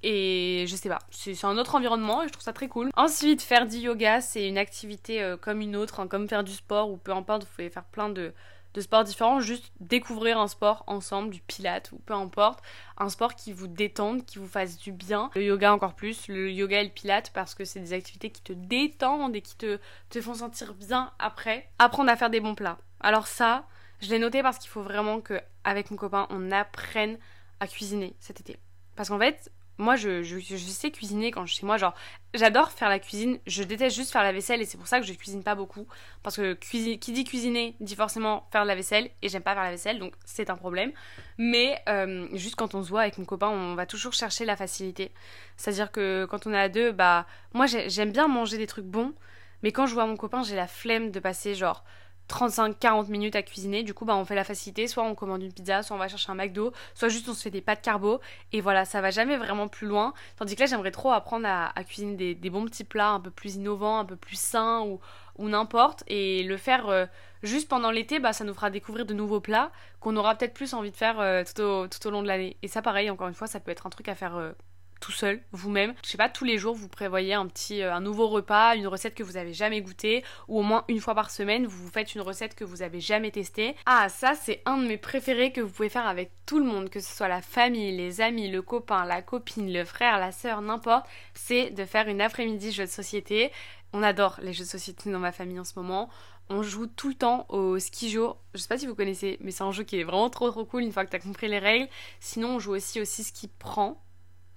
et 0.02 0.64
je 0.66 0.76
sais 0.76 0.88
pas, 0.88 1.00
c'est 1.10 1.44
un 1.44 1.58
autre 1.58 1.74
environnement 1.74 2.22
et 2.22 2.28
je 2.28 2.32
trouve 2.32 2.44
ça 2.44 2.52
très 2.52 2.68
cool. 2.68 2.90
Ensuite, 2.96 3.42
faire 3.42 3.66
du 3.66 3.76
yoga, 3.76 4.20
c'est 4.20 4.48
une 4.48 4.58
activité 4.58 5.22
euh, 5.22 5.36
comme 5.36 5.60
une 5.60 5.76
autre, 5.76 6.00
hein, 6.00 6.06
comme 6.06 6.28
faire 6.28 6.44
du 6.44 6.52
sport 6.52 6.90
ou 6.90 6.96
peu 6.96 7.12
importe, 7.12 7.44
vous 7.44 7.50
pouvez 7.54 7.70
faire 7.70 7.84
plein 7.84 8.08
de, 8.08 8.32
de 8.74 8.80
sports 8.80 9.04
différents, 9.04 9.40
juste 9.40 9.72
découvrir 9.80 10.38
un 10.38 10.48
sport 10.48 10.84
ensemble, 10.86 11.30
du 11.30 11.40
pilate 11.40 11.92
ou 11.92 11.98
peu 11.98 12.14
importe, 12.14 12.60
un 12.96 13.08
sport 13.08 13.34
qui 13.34 13.52
vous 13.52 13.66
détende, 13.66 14.24
qui 14.24 14.38
vous 14.38 14.46
fasse 14.46 14.78
du 14.78 14.92
bien. 14.92 15.30
Le 15.34 15.42
yoga 15.42 15.72
encore 15.72 15.94
plus, 15.94 16.28
le 16.28 16.50
yoga 16.50 16.80
et 16.80 16.84
le 16.84 16.90
pilate 16.90 17.30
parce 17.34 17.54
que 17.54 17.64
c'est 17.64 17.80
des 17.80 17.92
activités 17.92 18.30
qui 18.30 18.42
te 18.42 18.52
détendent 18.52 19.36
et 19.36 19.42
qui 19.42 19.56
te, 19.56 19.78
te 20.08 20.20
font 20.20 20.34
sentir 20.34 20.74
bien 20.74 21.12
après. 21.18 21.68
Apprendre 21.78 22.10
à 22.10 22.16
faire 22.16 22.30
des 22.30 22.40
bons 22.40 22.54
plats. 22.54 22.78
Alors 23.00 23.26
ça, 23.26 23.66
je 24.00 24.10
l'ai 24.10 24.18
noté 24.18 24.42
parce 24.42 24.58
qu'il 24.58 24.70
faut 24.70 24.82
vraiment 24.82 25.20
que 25.20 25.40
avec 25.64 25.90
mon 25.90 25.96
copain, 25.96 26.26
on 26.30 26.52
apprenne 26.52 27.18
à 27.58 27.66
cuisiner 27.66 28.14
cet 28.18 28.40
été. 28.40 28.58
Parce 28.96 29.08
qu'en 29.08 29.18
fait, 29.18 29.50
moi, 29.80 29.96
je, 29.96 30.22
sais 30.22 30.90
cuisiner 30.90 31.30
quand 31.30 31.46
je 31.46 31.52
suis 31.52 31.60
chez 31.60 31.66
moi. 31.66 31.78
Genre, 31.78 31.94
j'adore 32.34 32.70
faire 32.70 32.88
la 32.88 32.98
cuisine. 32.98 33.38
Je 33.46 33.62
déteste 33.62 33.96
juste 33.96 34.12
faire 34.12 34.22
la 34.22 34.32
vaisselle 34.32 34.60
et 34.60 34.66
c'est 34.66 34.78
pour 34.78 34.86
ça 34.86 35.00
que 35.00 35.06
je 35.06 35.12
cuisine 35.14 35.42
pas 35.42 35.54
beaucoup. 35.54 35.86
Parce 36.22 36.36
que 36.36 36.52
qui 36.52 36.98
dit 36.98 37.24
cuisiner 37.24 37.74
dit 37.80 37.96
forcément 37.96 38.46
faire 38.52 38.64
la 38.64 38.74
vaisselle 38.74 39.10
et 39.22 39.28
j'aime 39.28 39.42
pas 39.42 39.54
faire 39.54 39.64
la 39.64 39.70
vaisselle 39.70 39.98
donc 39.98 40.12
c'est 40.24 40.50
un 40.50 40.56
problème. 40.56 40.92
Mais 41.38 41.82
euh, 41.88 42.28
juste 42.34 42.56
quand 42.56 42.74
on 42.74 42.82
se 42.82 42.90
voit 42.90 43.00
avec 43.00 43.18
mon 43.18 43.24
copain, 43.24 43.48
on 43.48 43.74
va 43.74 43.86
toujours 43.86 44.12
chercher 44.12 44.44
la 44.44 44.56
facilité. 44.56 45.12
C'est-à-dire 45.56 45.90
que 45.90 46.26
quand 46.30 46.46
on 46.46 46.52
est 46.52 46.60
à 46.60 46.68
deux, 46.68 46.92
bah, 46.92 47.26
moi 47.54 47.66
j'aime 47.66 48.12
bien 48.12 48.28
manger 48.28 48.58
des 48.58 48.66
trucs 48.66 48.86
bons. 48.86 49.14
Mais 49.62 49.72
quand 49.72 49.86
je 49.86 49.94
vois 49.94 50.06
mon 50.06 50.16
copain, 50.16 50.42
j'ai 50.42 50.56
la 50.56 50.66
flemme 50.66 51.10
de 51.10 51.20
passer 51.20 51.54
genre 51.54 51.84
35-40 52.30 53.10
minutes 53.10 53.36
à 53.36 53.42
cuisiner. 53.42 53.82
Du 53.82 53.92
coup, 53.92 54.04
bah, 54.04 54.16
on 54.16 54.24
fait 54.24 54.34
la 54.34 54.44
facilité. 54.44 54.86
Soit 54.86 55.02
on 55.02 55.14
commande 55.14 55.42
une 55.42 55.52
pizza, 55.52 55.82
soit 55.82 55.96
on 55.96 55.98
va 55.98 56.08
chercher 56.08 56.30
un 56.30 56.34
McDo, 56.34 56.72
soit 56.94 57.08
juste 57.08 57.28
on 57.28 57.34
se 57.34 57.42
fait 57.42 57.50
des 57.50 57.60
pâtes 57.60 57.82
carbo. 57.82 58.20
Et 58.52 58.60
voilà, 58.60 58.84
ça 58.84 59.00
va 59.00 59.10
jamais 59.10 59.36
vraiment 59.36 59.68
plus 59.68 59.86
loin. 59.86 60.14
Tandis 60.36 60.54
que 60.54 60.60
là, 60.60 60.66
j'aimerais 60.66 60.92
trop 60.92 61.10
apprendre 61.12 61.46
à, 61.46 61.72
cuisiner 61.84 62.34
des, 62.34 62.50
bons 62.50 62.64
petits 62.64 62.84
plats 62.84 63.10
un 63.10 63.20
peu 63.20 63.30
plus 63.30 63.56
innovants, 63.56 63.98
un 63.98 64.04
peu 64.04 64.16
plus 64.16 64.38
sains 64.38 64.82
ou, 64.82 65.00
ou 65.38 65.48
n'importe. 65.48 66.04
Et 66.06 66.42
le 66.44 66.56
faire 66.56 66.88
euh, 66.88 67.06
juste 67.42 67.68
pendant 67.68 67.90
l'été, 67.90 68.20
bah, 68.20 68.32
ça 68.32 68.44
nous 68.44 68.54
fera 68.54 68.70
découvrir 68.70 69.06
de 69.06 69.14
nouveaux 69.14 69.40
plats 69.40 69.72
qu'on 69.98 70.16
aura 70.16 70.34
peut-être 70.34 70.54
plus 70.54 70.74
envie 70.74 70.90
de 70.90 70.96
faire 70.96 71.20
euh, 71.20 71.42
tout, 71.44 71.62
au, 71.62 71.88
tout 71.88 72.06
au 72.06 72.10
long 72.10 72.22
de 72.22 72.28
l'année. 72.28 72.56
Et 72.62 72.68
ça, 72.68 72.82
pareil, 72.82 73.10
encore 73.10 73.28
une 73.28 73.34
fois, 73.34 73.46
ça 73.46 73.60
peut 73.60 73.70
être 73.70 73.86
un 73.86 73.90
truc 73.90 74.08
à 74.08 74.14
faire 74.14 74.36
euh, 74.36 74.52
tout 75.00 75.12
seul, 75.12 75.40
vous-même. 75.52 75.94
Je 76.04 76.10
sais 76.10 76.18
pas, 76.18 76.28
tous 76.28 76.44
les 76.44 76.58
jours, 76.58 76.74
vous 76.74 76.88
prévoyez 76.88 77.34
un 77.34 77.46
petit, 77.46 77.82
euh, 77.82 77.94
un 77.94 78.00
nouveau 78.00 78.28
repas, 78.28 78.76
une 78.76 78.86
recette 78.86 79.14
que 79.14 79.22
vous 79.22 79.36
avez 79.36 79.52
jamais 79.52 79.80
goûtée, 79.80 80.22
ou 80.48 80.60
au 80.60 80.62
moins 80.62 80.84
une 80.88 81.00
fois 81.00 81.14
par 81.14 81.30
semaine, 81.30 81.66
vous 81.66 81.84
vous 81.84 81.90
faites 81.90 82.14
une 82.14 82.20
recette 82.20 82.54
que 82.54 82.64
vous 82.64 82.82
avez 82.82 83.00
jamais 83.00 83.30
testée. 83.30 83.74
Ah, 83.86 84.08
ça, 84.08 84.34
c'est 84.34 84.62
un 84.66 84.76
de 84.76 84.86
mes 84.86 84.98
préférés 84.98 85.52
que 85.52 85.60
vous 85.60 85.70
pouvez 85.70 85.88
faire 85.88 86.06
avec 86.06 86.30
tout 86.46 86.58
le 86.58 86.64
monde, 86.64 86.90
que 86.90 87.00
ce 87.00 87.14
soit 87.14 87.28
la 87.28 87.42
famille, 87.42 87.96
les 87.96 88.20
amis, 88.20 88.50
le 88.50 88.62
copain, 88.62 89.04
la 89.04 89.22
copine, 89.22 89.72
le 89.72 89.84
frère, 89.84 90.18
la 90.18 90.32
sœur, 90.32 90.62
n'importe. 90.62 91.06
C'est 91.34 91.70
de 91.70 91.84
faire 91.84 92.08
une 92.08 92.20
après-midi 92.20 92.72
jeu 92.72 92.84
de 92.84 92.90
société. 92.90 93.50
On 93.92 94.02
adore 94.02 94.38
les 94.42 94.52
jeux 94.52 94.64
de 94.64 94.68
société 94.68 95.10
dans 95.10 95.18
ma 95.18 95.32
famille 95.32 95.58
en 95.58 95.64
ce 95.64 95.72
moment. 95.76 96.10
On 96.48 96.62
joue 96.62 96.86
tout 96.86 97.08
le 97.08 97.14
temps 97.14 97.46
au 97.48 97.78
ski 97.78 98.10
jour. 98.10 98.38
Je 98.54 98.60
sais 98.60 98.68
pas 98.68 98.78
si 98.78 98.86
vous 98.86 98.94
connaissez, 98.94 99.38
mais 99.40 99.52
c'est 99.52 99.62
un 99.62 99.70
jeu 99.70 99.84
qui 99.84 100.00
est 100.00 100.04
vraiment 100.04 100.30
trop 100.30 100.50
trop 100.50 100.64
cool 100.64 100.82
une 100.82 100.92
fois 100.92 101.04
que 101.04 101.10
t'as 101.10 101.20
compris 101.20 101.48
les 101.48 101.60
règles. 101.60 101.88
Sinon, 102.18 102.56
on 102.56 102.58
joue 102.58 102.72
aussi 102.72 103.00
au 103.00 103.04
ski 103.04 103.48
prend 103.48 104.02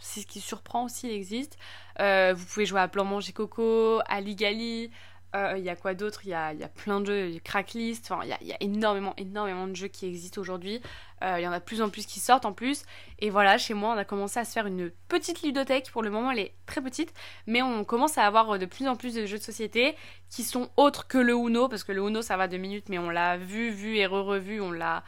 c'est 0.03 0.21
ce 0.21 0.27
qui 0.27 0.41
surprend 0.41 0.85
aussi, 0.85 1.07
il 1.07 1.13
existe. 1.13 1.57
Euh, 1.99 2.33
vous 2.35 2.45
pouvez 2.45 2.65
jouer 2.65 2.81
à 2.81 2.87
Plan 2.87 3.05
Manger 3.05 3.31
Coco, 3.31 3.99
à 4.05 4.21
Ligali. 4.21 4.91
Euh, 5.35 5.55
il 5.57 5.63
y 5.63 5.69
a 5.69 5.75
quoi 5.75 5.95
d'autre? 5.95 6.21
Il 6.25 6.29
y 6.29 6.33
a, 6.33 6.53
y 6.53 6.63
a, 6.63 6.67
plein 6.67 6.99
de 6.99 7.05
jeux, 7.07 7.39
Cracklist. 7.43 8.11
Il 8.23 8.27
y 8.27 8.33
a, 8.33 8.43
y 8.43 8.51
a, 8.51 8.57
énormément, 8.59 9.15
énormément 9.17 9.65
de 9.65 9.75
jeux 9.75 9.87
qui 9.87 10.05
existent 10.05 10.39
aujourd'hui. 10.39 10.81
Euh, 11.23 11.39
il 11.39 11.43
y 11.43 11.47
en 11.47 11.51
a 11.51 11.59
de 11.59 11.63
plus 11.63 11.81
en 11.81 11.89
plus 11.89 12.05
qui 12.05 12.19
sortent 12.19 12.45
en 12.45 12.53
plus. 12.53 12.83
Et 13.19 13.29
voilà, 13.29 13.57
chez 13.57 13.73
moi, 13.73 13.95
on 13.95 13.97
a 13.97 14.05
commencé 14.05 14.39
à 14.39 14.45
se 14.45 14.51
faire 14.51 14.67
une 14.67 14.91
petite 15.07 15.41
ludothèque. 15.41 15.89
Pour 15.91 16.03
le 16.03 16.11
moment, 16.11 16.31
elle 16.31 16.39
est 16.39 16.53
très 16.67 16.81
petite. 16.81 17.13
Mais 17.47 17.61
on 17.63 17.83
commence 17.83 18.17
à 18.17 18.27
avoir 18.27 18.59
de 18.59 18.65
plus 18.65 18.87
en 18.87 18.95
plus 18.95 19.15
de 19.15 19.25
jeux 19.25 19.39
de 19.39 19.43
société 19.43 19.95
qui 20.29 20.43
sont 20.43 20.69
autres 20.77 21.07
que 21.07 21.17
le 21.17 21.33
Uno. 21.33 21.67
Parce 21.67 21.83
que 21.83 21.93
le 21.93 22.01
Uno, 22.01 22.21
ça 22.21 22.37
va 22.37 22.47
deux 22.47 22.57
minutes, 22.57 22.89
mais 22.89 22.99
on 22.99 23.09
l'a 23.09 23.37
vu, 23.37 23.71
vu 23.71 23.97
et 23.97 24.05
re-revu. 24.05 24.61
On 24.61 24.71
l'a 24.71 25.03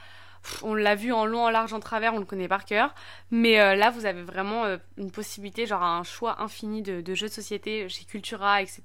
on 0.64 0.74
l'a 0.74 0.96
vu 0.96 1.12
en 1.12 1.26
long, 1.26 1.46
en 1.46 1.50
large, 1.50 1.74
en 1.74 1.80
travers, 1.80 2.14
on 2.14 2.20
le 2.20 2.26
connaît 2.26 2.48
par 2.48 2.66
cœur. 2.66 2.94
Mais 3.32 3.60
euh, 3.60 3.76
là, 3.76 3.90
vous 3.90 4.06
avez 4.06 4.22
vraiment 4.22 4.66
euh, 4.66 4.78
une 4.98 5.12
possibilité, 5.12 5.66
genre 5.66 5.84
un 5.84 6.04
choix 6.04 6.42
infini 6.42 6.82
de, 6.82 7.02
jeux 7.14 7.28
de 7.28 7.34
société 7.34 7.90
chez 7.90 8.06
Cultura, 8.06 8.62
etc. 8.62 8.82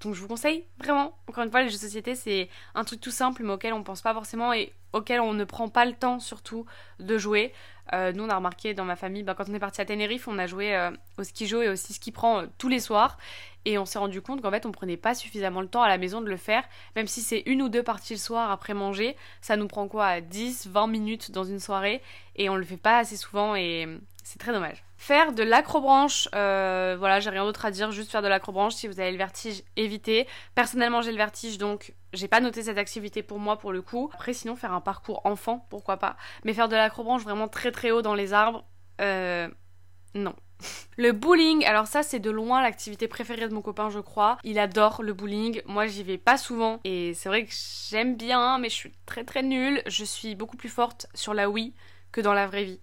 Donc 0.00 0.14
je 0.14 0.20
vous 0.20 0.28
conseille 0.28 0.64
vraiment, 0.78 1.16
encore 1.28 1.44
une 1.44 1.50
fois, 1.50 1.62
les 1.62 1.68
jeux 1.68 1.76
de 1.76 1.80
société, 1.80 2.14
c'est 2.14 2.48
un 2.74 2.84
truc 2.84 3.00
tout 3.00 3.10
simple, 3.10 3.42
mais 3.44 3.52
auquel 3.52 3.72
on 3.72 3.82
pense 3.82 4.02
pas 4.02 4.14
forcément 4.14 4.52
et 4.52 4.72
auquel 4.92 5.20
on 5.20 5.34
ne 5.34 5.44
prend 5.44 5.68
pas 5.68 5.84
le 5.84 5.92
temps 5.92 6.18
surtout 6.18 6.66
de 6.98 7.18
jouer. 7.18 7.52
Euh, 7.92 8.12
nous, 8.12 8.24
on 8.24 8.28
a 8.28 8.36
remarqué 8.36 8.74
dans 8.74 8.84
ma 8.84 8.96
famille, 8.96 9.22
bah, 9.22 9.34
quand 9.34 9.48
on 9.48 9.54
est 9.54 9.58
parti 9.60 9.80
à 9.80 9.84
Tenerife, 9.84 10.28
on 10.28 10.38
a 10.38 10.46
joué 10.46 10.90
au 11.18 11.24
ski 11.24 11.44
et 11.44 11.68
aussi 11.68 11.92
ski 11.92 12.12
prend 12.12 12.44
tous 12.58 12.68
les 12.68 12.80
soirs. 12.80 13.18
Et 13.66 13.76
on 13.76 13.84
s'est 13.84 13.98
rendu 13.98 14.22
compte 14.22 14.40
qu'en 14.40 14.50
fait, 14.50 14.64
on 14.64 14.72
prenait 14.72 14.96
pas 14.96 15.14
suffisamment 15.14 15.60
le 15.60 15.68
temps 15.68 15.82
à 15.82 15.88
la 15.88 15.98
maison 15.98 16.20
de 16.20 16.28
le 16.28 16.36
faire. 16.36 16.64
Même 16.96 17.06
si 17.06 17.20
c'est 17.20 17.42
une 17.44 17.60
ou 17.60 17.68
deux 17.68 17.82
parties 17.82 18.14
le 18.14 18.18
soir 18.18 18.50
après 18.50 18.72
manger, 18.72 19.16
ça 19.42 19.56
nous 19.56 19.68
prend 19.68 19.86
quoi 19.86 20.20
10, 20.20 20.68
20 20.68 20.86
minutes 20.86 21.30
dans 21.30 21.44
une 21.44 21.60
soirée. 21.60 22.00
Et 22.36 22.48
on 22.48 22.56
le 22.56 22.64
fait 22.64 22.78
pas 22.78 22.98
assez 22.98 23.16
souvent. 23.16 23.54
Et 23.54 23.86
c'est 24.30 24.38
très 24.38 24.52
dommage. 24.52 24.84
Faire 24.96 25.32
de 25.32 25.42
l'acrobranche, 25.42 26.28
euh, 26.36 26.94
voilà, 26.96 27.18
j'ai 27.18 27.30
rien 27.30 27.44
d'autre 27.44 27.64
à 27.64 27.72
dire, 27.72 27.90
juste 27.90 28.12
faire 28.12 28.22
de 28.22 28.28
l'acrobranche. 28.28 28.74
Si 28.74 28.86
vous 28.86 29.00
avez 29.00 29.10
le 29.10 29.18
vertige, 29.18 29.64
évitez. 29.76 30.28
Personnellement, 30.54 31.02
j'ai 31.02 31.10
le 31.10 31.16
vertige, 31.16 31.58
donc 31.58 31.94
j'ai 32.12 32.28
pas 32.28 32.38
noté 32.38 32.62
cette 32.62 32.78
activité 32.78 33.24
pour 33.24 33.40
moi 33.40 33.58
pour 33.58 33.72
le 33.72 33.82
coup. 33.82 34.08
Après, 34.14 34.32
sinon, 34.32 34.54
faire 34.54 34.72
un 34.72 34.80
parcours 34.80 35.20
enfant, 35.24 35.66
pourquoi 35.68 35.96
pas. 35.96 36.16
Mais 36.44 36.54
faire 36.54 36.68
de 36.68 36.76
l'acrobranche 36.76 37.22
vraiment 37.22 37.48
très 37.48 37.72
très 37.72 37.90
haut 37.90 38.02
dans 38.02 38.14
les 38.14 38.32
arbres, 38.32 38.64
euh, 39.00 39.48
non. 40.14 40.36
Le 40.96 41.10
bowling, 41.10 41.64
alors 41.64 41.88
ça 41.88 42.04
c'est 42.04 42.20
de 42.20 42.30
loin 42.30 42.62
l'activité 42.62 43.08
préférée 43.08 43.48
de 43.48 43.54
mon 43.54 43.62
copain 43.62 43.88
je 43.88 43.98
crois. 43.98 44.36
Il 44.44 44.58
adore 44.58 45.02
le 45.02 45.14
bowling, 45.14 45.62
moi 45.64 45.86
j'y 45.86 46.02
vais 46.02 46.18
pas 46.18 46.36
souvent 46.36 46.80
et 46.84 47.14
c'est 47.14 47.30
vrai 47.30 47.46
que 47.46 47.52
j'aime 47.88 48.14
bien 48.14 48.58
mais 48.58 48.68
je 48.68 48.74
suis 48.74 48.92
très 49.06 49.24
très 49.24 49.42
nulle. 49.42 49.82
Je 49.86 50.04
suis 50.04 50.34
beaucoup 50.34 50.58
plus 50.58 50.68
forte 50.68 51.06
sur 51.14 51.32
la 51.32 51.48
Wii 51.48 51.72
que 52.12 52.20
dans 52.20 52.34
la 52.34 52.46
vraie 52.46 52.64
vie 52.64 52.80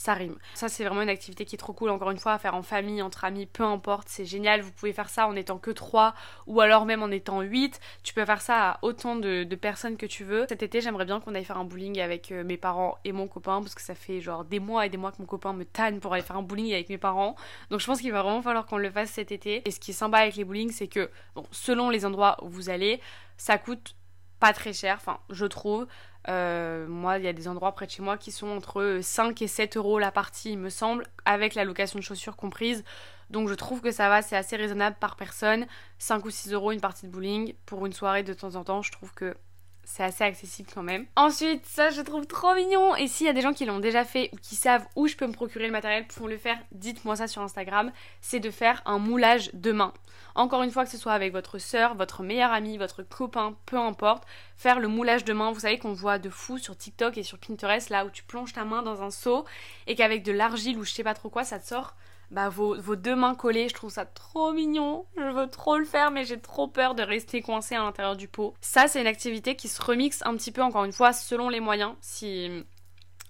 ça 0.00 0.14
rime. 0.14 0.38
Ça, 0.54 0.70
c'est 0.70 0.82
vraiment 0.82 1.02
une 1.02 1.10
activité 1.10 1.44
qui 1.44 1.56
est 1.56 1.58
trop 1.58 1.74
cool, 1.74 1.90
encore 1.90 2.10
une 2.10 2.16
fois, 2.16 2.32
à 2.32 2.38
faire 2.38 2.54
en 2.54 2.62
famille, 2.62 3.02
entre 3.02 3.24
amis, 3.24 3.44
peu 3.44 3.64
importe, 3.64 4.08
c'est 4.08 4.24
génial. 4.24 4.62
Vous 4.62 4.72
pouvez 4.72 4.94
faire 4.94 5.10
ça 5.10 5.28
en 5.28 5.36
étant 5.36 5.58
que 5.58 5.70
3 5.70 6.14
ou 6.46 6.62
alors 6.62 6.86
même 6.86 7.02
en 7.02 7.10
étant 7.10 7.42
8. 7.42 7.78
Tu 8.02 8.14
peux 8.14 8.24
faire 8.24 8.40
ça 8.40 8.70
à 8.70 8.78
autant 8.80 9.16
de, 9.16 9.44
personnes 9.56 9.98
que 9.98 10.06
tu 10.06 10.24
veux. 10.24 10.46
Cet 10.48 10.62
été, 10.62 10.80
j'aimerais 10.80 11.04
bien 11.04 11.20
qu'on 11.20 11.34
aille 11.34 11.44
faire 11.44 11.58
un 11.58 11.64
bowling 11.64 12.00
avec 12.00 12.32
euh, 12.32 12.44
mes 12.44 12.56
parents 12.56 12.96
et 13.04 13.12
mon 13.12 13.28
copain, 13.28 13.60
parce 13.60 13.74
que 13.74 13.82
ça 13.82 13.94
fait 13.94 14.22
genre 14.22 14.46
des 14.46 14.58
mois 14.58 14.86
et 14.86 14.88
des 14.88 14.96
mois 14.96 15.12
que 15.12 15.18
mon 15.18 15.26
copain 15.26 15.52
me 15.52 15.66
tanne 15.66 16.00
pour 16.00 16.14
aller 16.14 16.22
faire 16.22 16.38
un 16.38 16.42
bowling 16.42 16.72
avec 16.72 16.88
mes 16.88 16.96
parents. 16.96 17.36
Donc 17.68 17.80
je 17.80 17.86
pense 17.86 18.00
qu'il 18.00 18.10
va 18.10 18.22
vraiment 18.22 18.40
falloir 18.40 18.64
qu'on 18.64 18.78
le 18.78 18.90
fasse 18.90 19.10
cet 19.10 19.32
été. 19.32 19.60
Et 19.68 19.70
ce 19.70 19.78
qui 19.78 19.90
est 19.90 19.94
sympa 19.94 20.20
avec 20.20 20.34
les 20.36 20.44
bowling, 20.44 20.70
c'est 20.70 20.88
que, 20.88 21.10
selon 21.50 21.90
les 21.90 22.06
endroits 22.06 22.38
où 22.42 22.48
vous 22.48 22.70
allez, 22.70 23.02
ça 23.36 23.58
coûte 23.58 23.94
pas 24.38 24.54
très 24.54 24.72
cher, 24.72 24.96
enfin, 24.96 25.20
je 25.28 25.44
trouve. 25.44 25.86
Euh, 26.28 26.86
moi, 26.86 27.18
il 27.18 27.24
y 27.24 27.28
a 27.28 27.32
des 27.32 27.48
endroits 27.48 27.72
près 27.72 27.86
de 27.86 27.90
chez 27.90 28.02
moi 28.02 28.16
qui 28.18 28.30
sont 28.30 28.48
entre 28.48 28.98
5 29.02 29.40
et 29.42 29.46
7 29.46 29.76
euros 29.76 29.98
la 29.98 30.12
partie, 30.12 30.52
il 30.52 30.58
me 30.58 30.68
semble, 30.68 31.04
avec 31.24 31.54
la 31.54 31.64
location 31.64 31.98
de 31.98 32.04
chaussures 32.04 32.36
comprise. 32.36 32.84
Donc 33.30 33.48
je 33.48 33.54
trouve 33.54 33.80
que 33.80 33.92
ça 33.92 34.08
va, 34.08 34.22
c'est 34.22 34.36
assez 34.36 34.56
raisonnable 34.56 34.96
par 35.00 35.16
personne. 35.16 35.66
5 35.98 36.24
ou 36.24 36.30
6 36.30 36.52
euros 36.52 36.72
une 36.72 36.80
partie 36.80 37.06
de 37.06 37.12
bowling 37.12 37.54
pour 37.64 37.86
une 37.86 37.92
soirée 37.92 38.22
de 38.22 38.34
temps 38.34 38.56
en 38.56 38.64
temps, 38.64 38.82
je 38.82 38.92
trouve 38.92 39.14
que 39.14 39.36
c'est 39.84 40.04
assez 40.04 40.24
accessible 40.24 40.68
quand 40.72 40.82
même. 40.82 41.06
Ensuite, 41.16 41.66
ça 41.66 41.90
je 41.90 42.00
trouve 42.00 42.26
trop 42.26 42.54
mignon. 42.54 42.94
Et 42.96 43.08
s'il 43.08 43.26
y 43.26 43.30
a 43.30 43.32
des 43.32 43.40
gens 43.40 43.52
qui 43.52 43.64
l'ont 43.64 43.80
déjà 43.80 44.04
fait 44.04 44.30
ou 44.32 44.36
qui 44.36 44.54
savent 44.54 44.86
où 44.96 45.06
je 45.06 45.16
peux 45.16 45.26
me 45.26 45.32
procurer 45.32 45.66
le 45.66 45.72
matériel 45.72 46.06
pour 46.06 46.28
le 46.28 46.36
faire, 46.36 46.58
dites-moi 46.72 47.16
ça 47.16 47.26
sur 47.26 47.42
Instagram. 47.42 47.92
C'est 48.20 48.40
de 48.40 48.50
faire 48.50 48.82
un 48.86 48.98
moulage 48.98 49.50
de 49.52 49.72
main. 49.72 49.92
Encore 50.34 50.62
une 50.62 50.70
fois, 50.70 50.84
que 50.84 50.90
ce 50.90 50.98
soit 50.98 51.12
avec 51.12 51.32
votre 51.32 51.58
soeur, 51.58 51.94
votre 51.96 52.22
meilleur 52.22 52.52
ami, 52.52 52.78
votre 52.78 53.02
copain, 53.02 53.56
peu 53.66 53.76
importe, 53.76 54.24
faire 54.56 54.78
le 54.78 54.88
moulage 54.88 55.24
de 55.24 55.32
main. 55.32 55.50
Vous 55.52 55.60
savez 55.60 55.78
qu'on 55.78 55.92
voit 55.92 56.18
de 56.18 56.30
fou 56.30 56.58
sur 56.58 56.76
TikTok 56.76 57.18
et 57.18 57.22
sur 57.22 57.38
Pinterest, 57.38 57.90
là 57.90 58.04
où 58.04 58.10
tu 58.10 58.22
plonges 58.22 58.52
ta 58.52 58.64
main 58.64 58.82
dans 58.82 59.02
un 59.02 59.10
seau 59.10 59.44
et 59.86 59.96
qu'avec 59.96 60.22
de 60.22 60.32
l'argile 60.32 60.78
ou 60.78 60.84
je 60.84 60.92
sais 60.92 61.04
pas 61.04 61.14
trop 61.14 61.30
quoi, 61.30 61.44
ça 61.44 61.58
te 61.58 61.66
sort 61.66 61.94
bah, 62.30 62.48
vos, 62.48 62.76
deux 62.96 63.16
mains 63.16 63.34
collées. 63.34 63.68
Je 63.68 63.74
trouve 63.74 63.90
ça 63.90 64.04
trop 64.04 64.52
mignon. 64.52 65.06
Je 65.16 65.30
veux 65.32 65.48
trop 65.48 65.78
le 65.78 65.84
faire, 65.84 66.10
mais 66.10 66.24
j'ai 66.24 66.40
trop 66.40 66.68
peur 66.68 66.94
de 66.94 67.02
rester 67.02 67.42
coincé 67.42 67.74
à 67.74 67.80
l'intérieur 67.80 68.16
du 68.16 68.28
pot. 68.28 68.54
Ça, 68.60 68.88
c'est 68.88 69.00
une 69.00 69.06
activité 69.06 69.56
qui 69.56 69.68
se 69.68 69.82
remixe 69.82 70.22
un 70.24 70.36
petit 70.36 70.52
peu, 70.52 70.62
encore 70.62 70.84
une 70.84 70.92
fois, 70.92 71.12
selon 71.12 71.48
les 71.48 71.60
moyens. 71.60 71.94
Si 72.00 72.64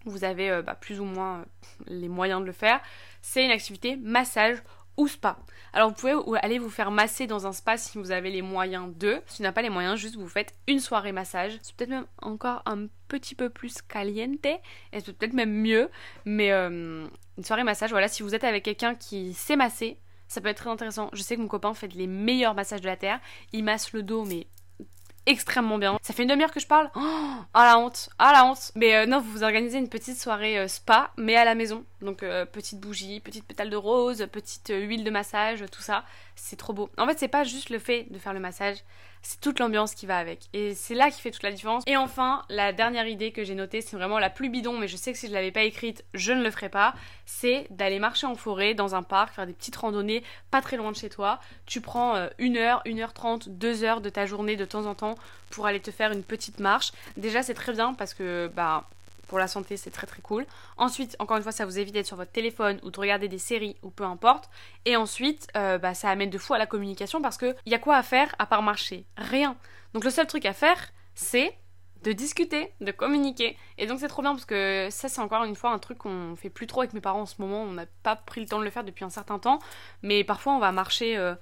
vous 0.05 0.25
avez 0.25 0.51
euh, 0.51 0.63
bah, 0.63 0.75
plus 0.75 1.01
ou 1.01 1.05
moins 1.05 1.41
euh, 1.41 1.45
les 1.87 2.09
moyens 2.09 2.41
de 2.41 2.47
le 2.47 2.53
faire, 2.53 2.81
c'est 3.23 3.45
une 3.45 3.51
activité 3.51 3.97
massage 3.97 4.63
ou 4.97 5.09
spa. 5.09 5.39
Alors 5.73 5.91
vous 5.91 5.95
pouvez 5.95 6.39
aller 6.43 6.59
vous 6.59 6.71
faire 6.71 6.91
masser 6.91 7.27
dans 7.27 7.47
un 7.47 7.53
spa 7.53 7.77
si 7.77 7.97
vous 7.97 8.11
avez 8.11 8.31
les 8.31 8.43
moyens 8.43 8.93
de. 8.97 9.21
Si 9.27 9.37
tu 9.37 9.43
n'as 9.43 9.53
pas 9.53 9.63
les 9.63 9.71
moyens, 9.71 9.99
juste 9.99 10.17
vous 10.17 10.29
faites 10.29 10.53
une 10.67 10.81
soirée 10.81 11.13
massage. 11.13 11.59
C'est 11.63 11.77
peut-être 11.77 11.91
même 11.91 12.07
encore 12.21 12.63
un 12.67 12.87
petit 13.09 13.35
peu 13.35 13.51
plus 13.51 13.81
caliente 13.83 14.45
et 14.45 14.61
c'est 14.93 15.17
peut-être 15.17 15.33
même 15.33 15.53
mieux. 15.53 15.89
Mais 16.25 16.53
euh, 16.53 17.07
une 17.41 17.45
soirée 17.45 17.65
massage, 17.65 17.89
voilà, 17.89 18.07
si 18.07 18.23
vous 18.23 18.35
êtes 18.35 18.45
avec 18.45 18.63
quelqu'un 18.63 18.95
qui 18.95 19.33
sait 19.33 19.57
masser, 19.57 19.97
ça 20.29 20.43
peut 20.43 20.49
être 20.49 20.59
très 20.59 20.69
intéressant. 20.69 21.09
Je 21.15 21.23
sais 21.23 21.37
que 21.37 21.41
mon 21.41 21.49
copain 21.49 21.73
fait 21.73 21.89
les 21.95 22.07
meilleurs 22.07 22.55
massages 22.55 22.83
de 22.83 22.87
la 22.87 22.99
terre. 22.99 23.19
Il 23.55 23.65
masse 23.65 23.95
le 23.95 24.03
dos, 24.03 24.27
mais 24.27 24.47
extrêmement 25.25 25.79
bien. 25.79 25.99
Ça 26.03 26.13
fait 26.13 26.25
une 26.25 26.29
demi-heure 26.29 26.53
que 26.53 26.61
je 26.61 26.67
parle. 26.67 26.91
Oh, 26.95 27.41
la 27.55 27.79
honte, 27.79 28.11
ah 28.19 28.33
la 28.35 28.45
honte. 28.45 28.73
Mais 28.75 28.95
euh, 28.95 29.07
non, 29.07 29.21
vous 29.21 29.31
vous 29.33 29.43
organisez 29.43 29.79
une 29.79 29.89
petite 29.89 30.21
soirée 30.21 30.59
euh, 30.59 30.69
spa, 30.69 31.13
mais 31.17 31.35
à 31.35 31.47
la 31.47 31.55
maison. 31.55 31.83
Donc 32.03 32.23
euh, 32.23 32.45
petite 32.45 32.79
bougie, 32.79 33.21
petite 33.21 33.47
pétale 33.47 33.71
de 33.71 33.77
rose, 33.77 34.29
petite 34.31 34.71
huile 34.77 35.03
de 35.03 35.11
massage, 35.11 35.65
tout 35.73 35.81
ça. 35.81 36.05
C'est 36.37 36.57
trop 36.57 36.75
beau. 36.75 36.91
En 36.99 37.07
fait, 37.07 37.19
c'est 37.19 37.29
pas 37.29 37.45
juste 37.45 37.71
le 37.71 37.79
fait 37.79 38.07
de 38.11 38.19
faire 38.19 38.35
le 38.35 38.41
massage, 38.41 38.85
c'est 39.23 39.41
toute 39.41 39.59
l'ambiance 39.59 39.95
qui 39.95 40.07
va 40.07 40.19
avec. 40.19 40.49
Et 40.53 40.75
c'est 40.75 40.95
là 40.95 41.11
qui 41.11 41.21
fait 41.21 41.31
toute 41.31 41.43
la 41.43 41.53
différence. 41.53 41.83
Et 41.87 41.97
enfin, 41.97 42.43
la 42.49 42.73
dernière 42.73 43.07
idée 43.07 43.33
que 43.33 43.45
j'ai 43.45 43.55
notée, 43.55 43.81
c'est 43.81 43.97
vraiment 43.97 44.19
la 44.19 44.31
plus 44.31 44.49
bidon, 44.49 44.79
mais 44.79 44.89
je 44.89 44.97
sais 44.97 45.13
que 45.13 45.19
si 45.19 45.29
je 45.29 45.33
l'avais 45.33 45.51
pas 45.51 45.63
écrite, 45.63 46.05
je 46.15 46.33
ne 46.33 46.43
le 46.43 46.51
ferais 46.51 46.69
pas, 46.69 46.95
c'est 47.27 47.67
d'aller 47.71 47.99
marcher 47.99 48.27
en 48.27 48.35
forêt, 48.35 48.75
dans 48.75 48.95
un 48.95 49.03
parc, 49.03 49.35
faire 49.35 49.47
des 49.47 49.53
petites 49.53 49.77
randonnées 49.77 50.23
pas 50.51 50.63
très 50.63 50.77
loin 50.77 50.93
de 50.93 50.97
chez 50.97 51.09
toi. 51.09 51.41
Tu 51.67 51.81
prends 51.81 52.17
euh, 52.17 52.29
une 52.39 52.57
heure, 52.57 52.83
une 52.85 53.01
heure 53.01 53.13
trente, 53.13 53.49
deux 53.49 53.85
heures 53.85 54.01
de 54.01 54.09
ta 54.09 54.27
journée 54.27 54.57
de 54.57 54.65
temps 54.65 54.87
en 54.87 54.95
temps 54.95 55.17
pour 55.51 55.67
aller 55.67 55.81
te 55.81 55.91
faire 55.91 56.13
une 56.13 56.23
petite 56.23 56.61
marche. 56.61 56.93
Déjà, 57.17 57.43
c'est 57.43 57.55
très 57.55 57.73
bien 57.73 57.95
parce 57.95 58.15
que, 58.15 58.51
bah, 58.55 58.89
pour 59.31 59.39
la 59.39 59.47
santé, 59.47 59.77
c'est 59.77 59.93
très 59.93 60.09
très 60.09 60.21
cool. 60.23 60.45
Ensuite, 60.77 61.15
encore 61.21 61.37
une 61.37 61.45
fois, 61.45 61.53
ça 61.53 61.65
vous 61.65 61.79
évite 61.79 61.95
d'être 61.95 62.07
sur 62.07 62.17
votre 62.17 62.33
téléphone 62.33 62.81
ou 62.83 62.91
de 62.91 62.99
regarder 62.99 63.29
des 63.29 63.39
séries 63.39 63.77
ou 63.83 63.91
peu 63.91 64.03
importe. 64.03 64.51
Et 64.87 64.97
ensuite, 64.97 65.47
euh, 65.57 65.79
bah, 65.79 65.95
ça 65.95 66.11
amène 66.11 66.31
de 66.31 66.37
fou 66.37 66.53
à 66.53 66.59
la 66.59 66.67
communication 66.67 67.23
parce 67.23 67.39
qu'il 67.39 67.55
y 67.65 67.75
a 67.75 67.79
quoi 67.79 67.97
à 67.97 68.03
faire 68.03 68.35
à 68.41 68.47
part 68.47 68.63
marcher? 68.63 69.07
Rien. 69.17 69.57
Donc 69.95 70.03
le 70.03 70.11
seul 70.11 70.27
truc 70.27 70.47
à 70.47 70.53
faire, 70.53 70.91
c'est 71.15 71.57
de 72.03 72.11
discuter, 72.11 72.73
de 72.81 72.91
communiquer. 72.91 73.57
Et 73.79 73.87
donc 73.87 74.01
c'est 74.01 74.09
trop 74.09 74.23
bien 74.23 74.33
parce 74.33 74.47
que 74.47 74.89
ça 74.91 75.09
c'est 75.09 75.21
encore 75.21 75.45
une 75.45 75.55
fois 75.55 75.71
un 75.71 75.79
truc 75.79 75.99
qu'on 75.99 76.35
fait 76.35 76.51
plus 76.51 76.67
trop 76.67 76.81
avec 76.81 76.93
mes 76.93 77.01
parents 77.01 77.21
en 77.21 77.27
ce 77.27 77.41
moment. 77.41 77.63
On 77.63 77.73
n'a 77.73 77.87
pas 78.03 78.17
pris 78.17 78.41
le 78.41 78.49
temps 78.49 78.59
de 78.59 78.65
le 78.65 78.71
faire 78.71 78.83
depuis 78.83 79.05
un 79.05 79.11
certain 79.11 79.39
temps. 79.39 79.61
Mais 80.03 80.25
parfois 80.25 80.55
on 80.55 80.59
va 80.59 80.73
marcher 80.73 81.17
euh, 81.17 81.37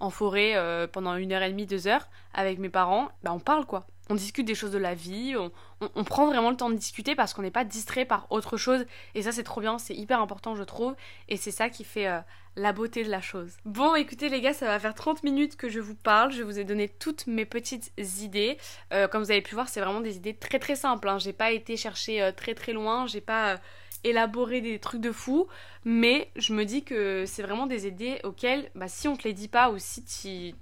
en 0.00 0.08
forêt 0.08 0.56
euh, 0.56 0.86
pendant 0.86 1.14
une 1.16 1.32
heure 1.32 1.42
et 1.42 1.50
demie, 1.50 1.66
deux 1.66 1.88
heures 1.88 2.08
avec 2.32 2.58
mes 2.58 2.70
parents. 2.70 3.10
Bah 3.22 3.32
on 3.34 3.38
parle 3.38 3.66
quoi 3.66 3.86
on 4.10 4.14
discute 4.14 4.46
des 4.46 4.54
choses 4.54 4.70
de 4.70 4.78
la 4.78 4.94
vie, 4.94 5.34
on, 5.80 6.04
prend 6.04 6.26
vraiment 6.26 6.50
le 6.50 6.56
temps 6.56 6.70
de 6.70 6.74
discuter 6.74 7.14
parce 7.14 7.32
qu'on 7.32 7.42
n'est 7.42 7.50
pas 7.50 7.64
distrait 7.64 8.04
par 8.04 8.26
autre 8.30 8.56
chose. 8.56 8.84
Et 9.14 9.22
ça, 9.22 9.32
c'est 9.32 9.42
trop 9.42 9.60
bien, 9.60 9.78
c'est 9.78 9.94
hyper 9.94 10.20
important, 10.20 10.54
je 10.54 10.62
trouve. 10.62 10.94
Et 11.28 11.36
c'est 11.36 11.50
ça 11.50 11.70
qui 11.70 11.84
fait 11.84 12.06
euh, 12.06 12.20
la 12.56 12.72
beauté 12.72 13.02
de 13.02 13.10
la 13.10 13.22
chose. 13.22 13.56
Bon, 13.64 13.94
écoutez, 13.94 14.28
les 14.28 14.40
gars, 14.40 14.52
ça 14.52 14.66
va 14.66 14.78
faire 14.78 14.94
30 14.94 15.22
minutes 15.22 15.56
que 15.56 15.68
je 15.68 15.80
vous 15.80 15.94
parle. 15.94 16.32
Je 16.32 16.42
vous 16.42 16.58
ai 16.58 16.64
donné 16.64 16.88
toutes 16.88 17.26
mes 17.26 17.46
petites 17.46 17.92
idées. 17.98 18.58
Euh, 18.92 19.08
comme 19.08 19.22
vous 19.22 19.30
avez 19.30 19.42
pu 19.42 19.54
voir, 19.54 19.68
c'est 19.68 19.80
vraiment 19.80 20.02
des 20.02 20.16
idées 20.16 20.34
très 20.34 20.58
très 20.58 20.76
simples. 20.76 21.08
Hein. 21.08 21.18
J'ai 21.18 21.32
pas 21.32 21.52
été 21.52 21.76
chercher 21.76 22.22
euh, 22.22 22.32
très 22.32 22.54
très 22.54 22.72
loin, 22.72 23.06
j'ai 23.06 23.22
pas 23.22 23.58
élaboré 24.04 24.60
des 24.60 24.78
trucs 24.78 25.00
de 25.00 25.12
fou. 25.12 25.48
Mais 25.86 26.30
je 26.36 26.52
me 26.52 26.64
dis 26.64 26.84
que 26.84 27.24
c'est 27.26 27.42
vraiment 27.42 27.66
des 27.66 27.86
idées 27.86 28.20
auxquelles, 28.22 28.70
bah, 28.74 28.88
si 28.88 29.08
on 29.08 29.16
te 29.16 29.26
les 29.26 29.32
dit 29.32 29.48
pas 29.48 29.70
ou 29.70 29.78
si 29.78 30.04
tu 30.04 30.54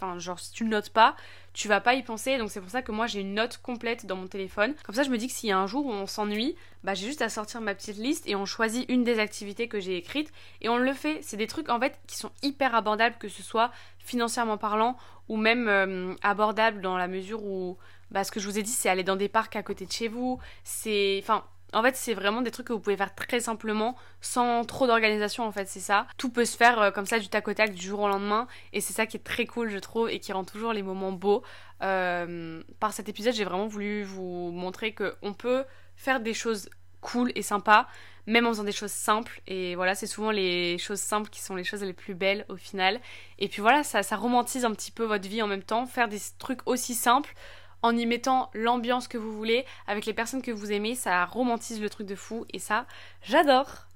Enfin, 0.00 0.18
genre, 0.18 0.38
si 0.38 0.52
tu 0.52 0.64
le 0.64 0.70
notes 0.70 0.90
pas, 0.90 1.16
tu 1.52 1.66
vas 1.66 1.80
pas 1.80 1.94
y 1.94 2.02
penser. 2.02 2.38
Donc, 2.38 2.50
c'est 2.50 2.60
pour 2.60 2.70
ça 2.70 2.82
que 2.82 2.92
moi, 2.92 3.06
j'ai 3.06 3.20
une 3.20 3.34
note 3.34 3.58
complète 3.58 4.06
dans 4.06 4.16
mon 4.16 4.28
téléphone. 4.28 4.74
Comme 4.84 4.94
ça, 4.94 5.02
je 5.02 5.10
me 5.10 5.18
dis 5.18 5.26
que 5.26 5.32
s'il 5.32 5.48
y 5.48 5.52
a 5.52 5.58
un 5.58 5.66
jour 5.66 5.86
où 5.86 5.90
on 5.90 6.06
s'ennuie, 6.06 6.54
bah, 6.84 6.94
j'ai 6.94 7.06
juste 7.06 7.22
à 7.22 7.28
sortir 7.28 7.60
ma 7.60 7.74
petite 7.74 7.96
liste 7.96 8.28
et 8.28 8.36
on 8.36 8.46
choisit 8.46 8.88
une 8.88 9.02
des 9.02 9.18
activités 9.18 9.68
que 9.68 9.80
j'ai 9.80 9.96
écrites 9.96 10.32
et 10.60 10.68
on 10.68 10.78
le 10.78 10.92
fait. 10.92 11.18
C'est 11.22 11.36
des 11.36 11.48
trucs, 11.48 11.68
en 11.68 11.80
fait, 11.80 11.98
qui 12.06 12.16
sont 12.16 12.30
hyper 12.42 12.74
abordables, 12.74 13.16
que 13.18 13.28
ce 13.28 13.42
soit 13.42 13.72
financièrement 13.98 14.56
parlant 14.56 14.96
ou 15.28 15.36
même 15.36 15.68
euh, 15.68 16.14
abordables 16.22 16.80
dans 16.80 16.96
la 16.96 17.08
mesure 17.08 17.44
où, 17.44 17.76
bah, 18.10 18.24
ce 18.24 18.30
que 18.30 18.40
je 18.40 18.48
vous 18.48 18.58
ai 18.58 18.62
dit, 18.62 18.70
c'est 18.70 18.88
aller 18.88 19.04
dans 19.04 19.16
des 19.16 19.28
parcs 19.28 19.56
à 19.56 19.62
côté 19.62 19.84
de 19.84 19.92
chez 19.92 20.08
vous. 20.08 20.38
C'est. 20.64 21.18
Enfin, 21.22 21.44
en 21.72 21.82
fait, 21.82 21.96
c'est 21.96 22.14
vraiment 22.14 22.40
des 22.40 22.50
trucs 22.50 22.66
que 22.66 22.72
vous 22.72 22.80
pouvez 22.80 22.96
faire 22.96 23.14
très 23.14 23.40
simplement, 23.40 23.96
sans 24.20 24.64
trop 24.64 24.86
d'organisation 24.86 25.44
en 25.44 25.52
fait, 25.52 25.68
c'est 25.68 25.80
ça. 25.80 26.06
Tout 26.16 26.30
peut 26.30 26.44
se 26.44 26.56
faire 26.56 26.80
euh, 26.80 26.90
comme 26.90 27.06
ça 27.06 27.18
du 27.18 27.28
tac 27.28 27.46
au 27.48 27.54
tac, 27.54 27.74
du 27.74 27.86
jour 27.86 28.00
au 28.00 28.08
lendemain, 28.08 28.46
et 28.72 28.80
c'est 28.80 28.92
ça 28.92 29.06
qui 29.06 29.16
est 29.16 29.24
très 29.24 29.46
cool, 29.46 29.70
je 29.70 29.78
trouve, 29.78 30.08
et 30.08 30.18
qui 30.18 30.32
rend 30.32 30.44
toujours 30.44 30.72
les 30.72 30.82
moments 30.82 31.12
beaux. 31.12 31.42
Euh, 31.82 32.62
par 32.80 32.92
cet 32.92 33.08
épisode, 33.08 33.34
j'ai 33.34 33.44
vraiment 33.44 33.66
voulu 33.66 34.02
vous 34.02 34.50
montrer 34.52 34.94
qu'on 34.94 35.34
peut 35.34 35.64
faire 35.96 36.20
des 36.20 36.34
choses 36.34 36.70
cool 37.00 37.30
et 37.34 37.42
sympas, 37.42 37.86
même 38.26 38.46
en 38.46 38.50
faisant 38.50 38.64
des 38.64 38.72
choses 38.72 38.90
simples. 38.90 39.40
Et 39.46 39.74
voilà, 39.74 39.94
c'est 39.94 40.06
souvent 40.06 40.30
les 40.30 40.78
choses 40.78 41.00
simples 41.00 41.30
qui 41.30 41.40
sont 41.40 41.54
les 41.54 41.64
choses 41.64 41.82
les 41.82 41.92
plus 41.92 42.14
belles 42.14 42.44
au 42.48 42.56
final. 42.56 43.00
Et 43.38 43.48
puis 43.48 43.60
voilà, 43.60 43.84
ça, 43.84 44.02
ça 44.02 44.16
romantise 44.16 44.64
un 44.64 44.72
petit 44.72 44.90
peu 44.90 45.04
votre 45.04 45.28
vie 45.28 45.42
en 45.42 45.46
même 45.46 45.62
temps, 45.62 45.86
faire 45.86 46.08
des 46.08 46.18
trucs 46.38 46.60
aussi 46.66 46.94
simples 46.94 47.34
en 47.82 47.96
y 47.96 48.06
mettant 48.06 48.50
l'ambiance 48.54 49.08
que 49.08 49.18
vous 49.18 49.36
voulez, 49.36 49.64
avec 49.86 50.06
les 50.06 50.14
personnes 50.14 50.42
que 50.42 50.50
vous 50.50 50.72
aimez, 50.72 50.94
ça 50.94 51.24
romantise 51.24 51.80
le 51.80 51.90
truc 51.90 52.06
de 52.06 52.14
fou 52.14 52.44
et 52.52 52.58
ça, 52.58 52.86
j'adore. 53.22 53.88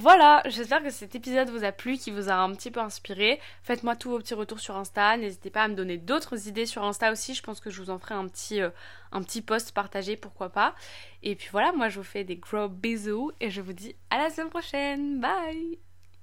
Voilà, 0.00 0.42
j'espère 0.46 0.80
que 0.80 0.90
cet 0.90 1.16
épisode 1.16 1.50
vous 1.50 1.64
a 1.64 1.72
plu, 1.72 1.98
qui 1.98 2.12
vous 2.12 2.28
a 2.28 2.34
un 2.34 2.54
petit 2.54 2.70
peu 2.70 2.78
inspiré. 2.78 3.40
Faites-moi 3.64 3.96
tous 3.96 4.10
vos 4.10 4.18
petits 4.18 4.34
retours 4.34 4.60
sur 4.60 4.76
Insta, 4.76 5.16
n'hésitez 5.16 5.50
pas 5.50 5.64
à 5.64 5.68
me 5.68 5.74
donner 5.74 5.98
d'autres 5.98 6.46
idées 6.46 6.66
sur 6.66 6.84
Insta 6.84 7.10
aussi, 7.10 7.34
je 7.34 7.42
pense 7.42 7.58
que 7.58 7.68
je 7.68 7.82
vous 7.82 7.90
en 7.90 7.98
ferai 7.98 8.14
un 8.14 8.28
petit, 8.28 8.60
euh, 8.60 8.70
un 9.10 9.22
petit 9.24 9.42
post 9.42 9.72
partagé, 9.72 10.16
pourquoi 10.16 10.50
pas. 10.50 10.76
Et 11.24 11.34
puis 11.34 11.48
voilà, 11.50 11.72
moi 11.72 11.88
je 11.88 11.98
vous 11.98 12.04
fais 12.04 12.22
des 12.22 12.36
gros 12.36 12.68
bisous 12.68 13.32
et 13.40 13.50
je 13.50 13.60
vous 13.60 13.72
dis 13.72 13.96
à 14.10 14.18
la 14.18 14.30
semaine 14.30 14.50
prochaine, 14.50 15.20
bye 15.20 15.87